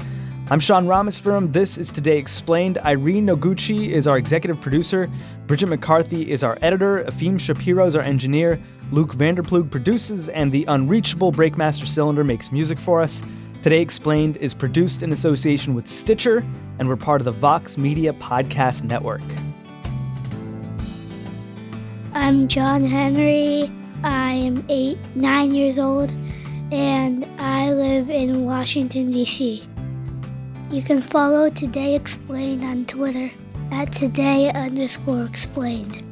I'm 0.51 0.59
Sean 0.59 0.85
Rameswaram. 0.85 1.53
This 1.53 1.77
is 1.77 1.93
Today 1.93 2.17
Explained. 2.17 2.77
Irene 2.79 3.25
Noguchi 3.25 3.91
is 3.91 4.05
our 4.05 4.17
executive 4.17 4.59
producer. 4.59 5.09
Bridget 5.47 5.67
McCarthy 5.67 6.29
is 6.29 6.43
our 6.43 6.57
editor. 6.61 7.05
Efim 7.05 7.39
Shapiro 7.39 7.85
is 7.85 7.95
our 7.95 8.03
engineer. 8.03 8.61
Luke 8.91 9.13
Vander 9.13 9.43
Ploeg 9.43 9.71
produces, 9.71 10.27
and 10.27 10.51
the 10.51 10.65
unreachable 10.65 11.31
Breakmaster 11.31 11.85
Cylinder 11.85 12.25
makes 12.25 12.51
music 12.51 12.79
for 12.79 13.01
us. 13.01 13.23
Today 13.63 13.79
Explained 13.79 14.35
is 14.37 14.53
produced 14.53 15.03
in 15.03 15.13
association 15.13 15.73
with 15.73 15.87
Stitcher, 15.87 16.45
and 16.79 16.89
we're 16.89 16.97
part 16.97 17.21
of 17.21 17.25
the 17.25 17.31
Vox 17.31 17.77
Media 17.77 18.11
Podcast 18.11 18.83
Network. 18.83 19.21
I'm 22.21 22.49
John 22.49 22.83
Henry. 22.83 23.71
I 24.03 24.33
am 24.33 24.65
eight, 24.67 24.97
nine 25.15 25.53
years 25.53 25.79
old, 25.79 26.11
and 26.69 27.25
I 27.39 27.71
live 27.71 28.09
in 28.09 28.43
Washington, 28.43 29.09
D.C. 29.09 29.63
You 30.69 30.81
can 30.81 31.01
follow 31.01 31.49
Today 31.49 31.95
Explained 31.95 32.65
on 32.65 32.85
Twitter 32.85 33.31
at 33.71 33.93
today 33.93 34.51
underscore 34.51 35.23
explained. 35.23 36.08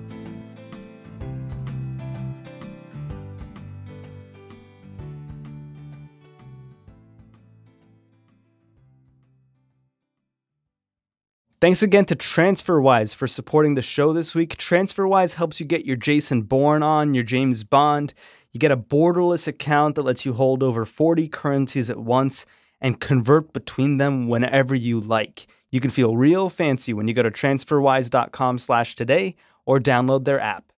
Thanks 11.59 11.81
again 11.81 12.05
to 12.05 12.15
TransferWise 12.15 13.15
for 13.15 13.25
supporting 13.25 13.73
the 13.73 13.81
show 13.81 14.13
this 14.13 14.35
week. 14.35 14.57
TransferWise 14.57 15.33
helps 15.33 15.59
you 15.59 15.65
get 15.65 15.87
your 15.87 15.95
Jason 15.95 16.43
Bourne 16.43 16.83
on, 16.83 17.15
your 17.15 17.23
James 17.23 17.63
Bond. 17.63 18.13
You 18.51 18.59
get 18.59 18.71
a 18.71 18.77
borderless 18.77 19.47
account 19.47 19.95
that 19.95 20.03
lets 20.03 20.23
you 20.23 20.33
hold 20.33 20.61
over 20.61 20.85
40 20.85 21.27
currencies 21.29 21.89
at 21.89 21.97
once 21.97 22.45
and 22.79 22.99
convert 22.99 23.53
between 23.53 23.97
them 23.97 24.27
whenever 24.27 24.75
you 24.75 24.99
like. 24.99 25.47
You 25.71 25.79
can 25.79 25.89
feel 25.89 26.15
real 26.15 26.49
fancy 26.49 26.93
when 26.93 27.07
you 27.07 27.15
go 27.15 27.23
to 27.23 27.31
transferwise.com 27.31 28.59
slash 28.59 28.93
today 28.93 29.35
or 29.65 29.79
download 29.79 30.25
their 30.25 30.39
app. 30.39 30.71